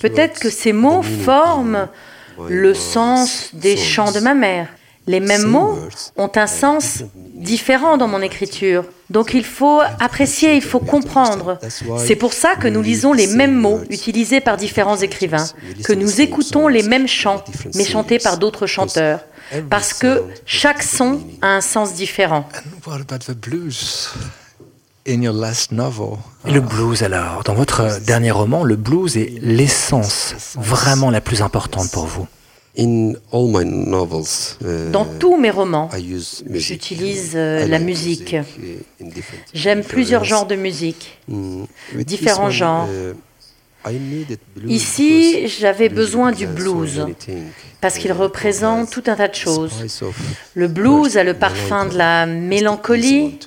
Peut-être 0.00 0.40
que 0.40 0.50
ces 0.50 0.72
mots 0.72 1.02
forment 1.02 1.88
le 2.48 2.74
sens 2.74 3.50
des 3.52 3.76
chants 3.76 4.12
de 4.12 4.20
ma 4.20 4.34
mère. 4.34 4.68
Les 5.08 5.18
mêmes 5.18 5.46
mots 5.46 5.76
ont 6.16 6.30
un 6.36 6.46
sens 6.46 7.02
différent 7.34 7.96
dans 7.96 8.06
mon 8.06 8.22
écriture. 8.22 8.84
Donc 9.10 9.34
il 9.34 9.44
faut 9.44 9.80
apprécier, 9.98 10.54
il 10.54 10.62
faut 10.62 10.78
comprendre. 10.78 11.58
C'est 11.98 12.14
pour 12.14 12.32
ça 12.32 12.54
que 12.54 12.68
nous 12.68 12.82
lisons 12.82 13.12
les 13.12 13.26
mêmes 13.26 13.54
mots 13.54 13.80
utilisés 13.90 14.40
par 14.40 14.56
différents 14.56 14.96
écrivains, 14.96 15.46
que 15.84 15.92
nous 15.92 16.20
écoutons 16.20 16.68
les 16.68 16.84
mêmes 16.84 17.08
chants, 17.08 17.42
mais 17.74 17.84
chantés 17.84 18.18
par 18.18 18.38
d'autres 18.38 18.66
chanteurs. 18.66 19.20
Parce 19.68 19.92
que 19.92 20.22
chaque 20.46 20.82
son 20.82 21.20
a 21.42 21.48
un 21.48 21.60
sens 21.60 21.94
différent. 21.94 22.48
Et 25.04 25.16
le 25.16 26.60
blues 26.60 27.02
alors 27.02 27.42
Dans 27.44 27.54
votre 27.54 28.00
dernier 28.00 28.30
roman, 28.30 28.62
le 28.62 28.76
blues 28.76 29.16
est 29.16 29.32
l'essence 29.40 30.34
vraiment 30.54 31.10
la 31.10 31.20
plus 31.20 31.42
importante 31.42 31.90
pour 31.90 32.06
vous. 32.06 32.26
Uh, 32.78 33.14
Dans 34.92 35.04
tous 35.04 35.36
mes 35.36 35.50
romans, 35.50 35.90
j'utilise 36.50 37.32
euh, 37.34 37.66
la 37.66 37.78
musique. 37.78 38.34
J'aime 39.52 39.82
plusieurs 39.82 40.24
genres 40.24 40.46
de 40.46 40.54
musique, 40.54 41.18
mm, 41.28 41.64
différents 42.06 42.50
genres. 42.50 42.88
Ici, 44.66 45.48
j'avais 45.48 45.88
besoin 45.88 46.32
du 46.32 46.46
blues 46.46 47.06
parce 47.80 47.98
qu'il 47.98 48.12
représente 48.12 48.90
tout 48.90 49.02
un 49.06 49.16
tas 49.16 49.28
de 49.28 49.34
choses. 49.34 49.72
Le 50.54 50.68
blues 50.68 51.16
a 51.16 51.24
le 51.24 51.34
parfum 51.34 51.86
de 51.86 51.98
la 51.98 52.26
mélancolie. 52.26 53.38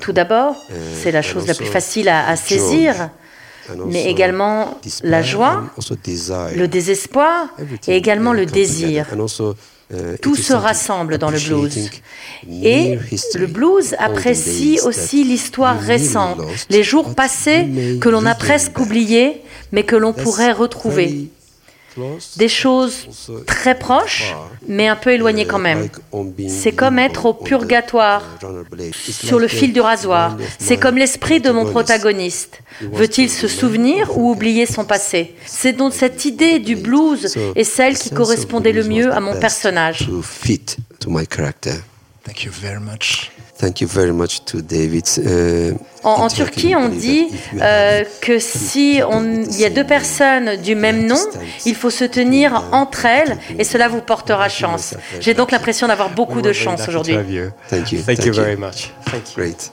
Tout 0.00 0.12
d'abord, 0.12 0.56
c'est 1.02 1.10
la 1.10 1.22
chose 1.22 1.46
la 1.46 1.54
plus 1.54 1.66
facile 1.66 2.08
à, 2.08 2.36
saisir, 2.36 3.10
mais 3.86 4.04
également 4.04 4.78
la 5.02 5.22
joie, 5.22 5.64
le 6.54 6.66
désespoir 6.66 7.48
et 7.88 7.96
également 7.96 8.32
le 8.32 8.46
désir. 8.46 9.06
Tout 10.20 10.34
se 10.34 10.52
rassemble 10.52 11.18
dans 11.18 11.30
le 11.30 11.38
blues. 11.38 11.90
Et 12.62 12.98
le 13.34 13.46
blues 13.46 13.94
apprécie 13.98 14.78
aussi 14.84 15.24
l'histoire 15.24 15.78
récente, 15.78 16.40
les 16.70 16.82
jours 16.82 17.14
passés 17.14 17.98
que 18.00 18.08
l'on 18.08 18.26
a 18.26 18.34
presque 18.34 18.78
oubliés, 18.78 19.42
mais 19.76 19.84
que 19.84 19.94
l'on 19.94 20.14
pourrait 20.14 20.52
retrouver. 20.52 21.28
Des 22.36 22.48
choses 22.48 22.96
très 23.46 23.78
proches, 23.78 24.34
mais 24.66 24.86
un 24.88 24.96
peu 24.96 25.12
éloignées 25.12 25.46
quand 25.46 25.58
même. 25.58 25.88
C'est 26.48 26.72
comme 26.72 26.98
être 26.98 27.26
au 27.26 27.34
purgatoire, 27.34 28.22
sur 29.00 29.38
le 29.38 29.48
fil 29.48 29.72
du 29.72 29.80
rasoir. 29.80 30.36
C'est 30.58 30.78
comme 30.78 30.96
l'esprit 30.96 31.40
de 31.40 31.50
mon 31.50 31.66
protagoniste. 31.70 32.60
Veut-il 32.80 33.30
se 33.30 33.48
souvenir 33.48 34.16
ou 34.18 34.30
oublier 34.30 34.66
son 34.66 34.84
passé? 34.84 35.34
C'est 35.44 35.72
donc 35.72 35.92
cette 35.94 36.24
idée 36.24 36.58
du 36.58 36.76
blues 36.76 37.34
et 37.54 37.64
celle 37.64 37.98
qui 37.98 38.10
correspondait 38.10 38.72
le 38.72 38.84
mieux 38.84 39.12
à 39.12 39.20
mon 39.20 39.38
personnage. 39.38 40.08
Thank 42.24 42.42
you 42.42 42.50
very 42.50 42.80
much 42.80 43.30
to 44.44 44.60
David. 44.60 45.04
Uh, 45.18 45.74
en, 46.04 46.28
Turquie, 46.28 46.74
on 46.76 46.88
dit 46.88 47.26
euh, 47.60 48.04
que 48.20 48.38
si 48.38 49.00
il 49.00 49.60
y 49.60 49.64
a 49.64 49.70
deux 49.70 49.84
personnes 49.84 50.56
du 50.56 50.74
même 50.74 51.06
nom, 51.06 51.18
il 51.64 51.74
faut 51.74 51.90
se 51.90 52.04
tenir 52.04 52.64
entre 52.72 53.06
elles 53.06 53.36
et 53.58 53.64
cela 53.64 53.88
vous 53.88 54.00
portera 54.00 54.48
chance. 54.48 54.94
J'ai 55.20 55.34
donc 55.34 55.50
l'impression 55.50 55.88
d'avoir 55.88 56.10
beaucoup 56.10 56.42
de 56.42 56.52
chance 56.52 56.86
aujourd'hui. 56.88 57.16
Thank 57.68 57.92
you. 57.92 58.00
Thank, 58.02 58.24
you 58.24 58.32
very 58.32 58.56
much. 58.56 58.92
Thank 59.10 59.30
you. 59.30 59.42
Great. 59.42 59.72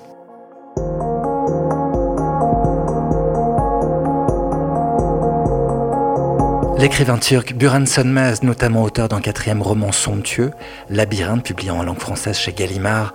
L'écrivain 6.84 7.18
turc 7.18 7.54
Buran 7.54 7.86
Sönmez, 7.86 8.34
notamment 8.42 8.84
auteur 8.84 9.08
d'un 9.08 9.22
quatrième 9.22 9.62
roman 9.62 9.94
somptueux, 9.94 10.52
Labyrinthe, 10.90 11.42
publié 11.42 11.72
en 11.72 11.82
langue 11.82 11.98
française 11.98 12.38
chez 12.38 12.52
Gallimard, 12.52 13.14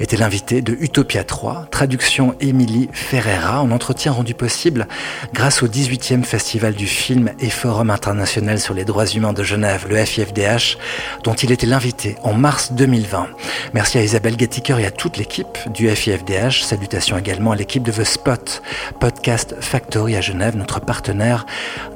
était 0.00 0.16
l'invité 0.16 0.62
de 0.62 0.72
Utopia 0.72 1.22
3, 1.22 1.68
traduction 1.70 2.34
Émilie 2.40 2.88
Ferreira, 2.92 3.62
en 3.62 3.70
entretien 3.70 4.10
rendu 4.10 4.34
possible 4.34 4.88
grâce 5.32 5.62
au 5.62 5.68
18e 5.68 6.24
Festival 6.24 6.74
du 6.74 6.88
film 6.88 7.30
et 7.38 7.50
Forum 7.50 7.90
international 7.90 8.58
sur 8.58 8.74
les 8.74 8.84
droits 8.84 9.06
humains 9.06 9.32
de 9.32 9.44
Genève, 9.44 9.86
le 9.88 10.04
FIFDH, 10.04 10.76
dont 11.22 11.34
il 11.34 11.52
était 11.52 11.66
l'invité 11.68 12.16
en 12.24 12.32
mars 12.32 12.72
2020. 12.72 13.28
Merci 13.74 13.98
à 13.98 14.02
Isabelle 14.02 14.36
Gettiker 14.36 14.80
et 14.80 14.86
à 14.86 14.90
toute 14.90 15.18
l'équipe 15.18 15.56
du 15.72 15.88
FIFDH. 15.88 16.64
Salutations 16.64 17.16
également 17.16 17.52
à 17.52 17.56
l'équipe 17.56 17.84
de 17.84 17.92
The 17.92 18.02
Spot, 18.02 18.60
Podcast 18.98 19.54
Factory 19.60 20.16
à 20.16 20.20
Genève, 20.20 20.56
notre 20.56 20.80
partenaire, 20.80 21.46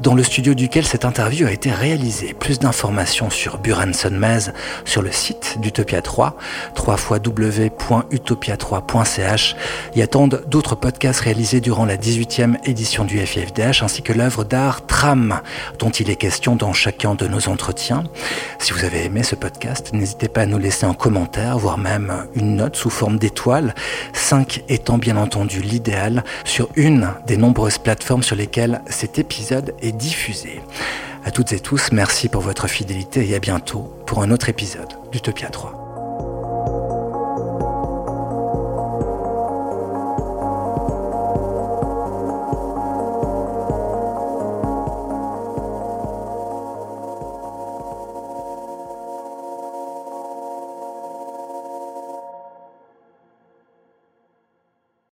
dans 0.01 0.15
le 0.15 0.23
studio 0.23 0.55
duquel 0.55 0.87
cette 0.87 1.08
interview 1.09 1.47
a 1.47 1.51
été 1.51 1.71
réalisée. 1.71 2.35
Plus 2.35 2.59
d'informations 2.59 3.31
sur 3.31 3.57
Buran 3.59 3.93
Mez 4.11 4.51
sur 4.85 5.01
le 5.01 5.11
site 5.11 5.57
d'Utopia 5.59 6.03
3, 6.03 6.37
www.utopia3.ch 6.77 9.57
y 9.97 10.03
attendent 10.03 10.45
d'autres 10.47 10.75
podcasts 10.75 11.21
réalisés 11.21 11.63
durant 11.63 11.87
la 11.87 11.97
18e 11.97 12.59
édition 12.65 13.07
du 13.07 13.19
FIFDH 13.19 13.83
ainsi 13.83 14.03
que 14.03 14.13
l'œuvre 14.13 14.45
d'art 14.45 14.85
Tram 14.87 15.41
dont 15.79 15.89
il 15.89 16.11
est 16.11 16.17
question 16.17 16.57
dans 16.57 16.75
chacun 16.75 17.15
de 17.15 17.27
nos 17.27 17.49
entretiens. 17.49 18.05
Si 18.59 18.75
vous 18.75 18.85
avez 18.85 19.07
aimé 19.07 19.23
ce 19.23 19.35
podcast, 19.35 19.95
n'hésitez 19.95 20.29
pas 20.29 20.43
à 20.43 20.47
nous 20.47 20.59
laisser 20.59 20.85
un 20.85 20.93
commentaire, 20.93 21.59
voire 21.59 21.79
même 21.79 22.27
une 22.35 22.57
note 22.57 22.77
sous 22.77 22.91
forme 22.91 23.19
d'étoiles, 23.19 23.75
5 24.13 24.65
étant 24.69 24.99
bien 24.99 25.17
entendu 25.17 25.63
l'idéal 25.63 26.23
sur 26.45 26.69
une 26.77 27.09
des 27.27 27.39
nombreuses 27.39 27.79
plateformes 27.79 28.23
sur 28.23 28.37
lesquelles 28.37 28.83
cet 28.91 29.19
épisode 29.19 29.75
est 29.81 29.93
diffusé. 29.93 30.61
À 31.29 31.31
toutes 31.31 31.53
et 31.53 31.61
tous, 31.61 31.93
merci 31.93 32.31
pour 32.31 32.41
votre 32.41 32.69
fidélité 32.69 33.29
et 33.29 33.35
à 33.35 33.39
bientôt 33.39 33.93
pour 34.07 34.23
un 34.23 34.31
autre 34.31 34.49
épisode 34.49 34.89
d'Utopia 35.13 35.51
3. 35.51 35.88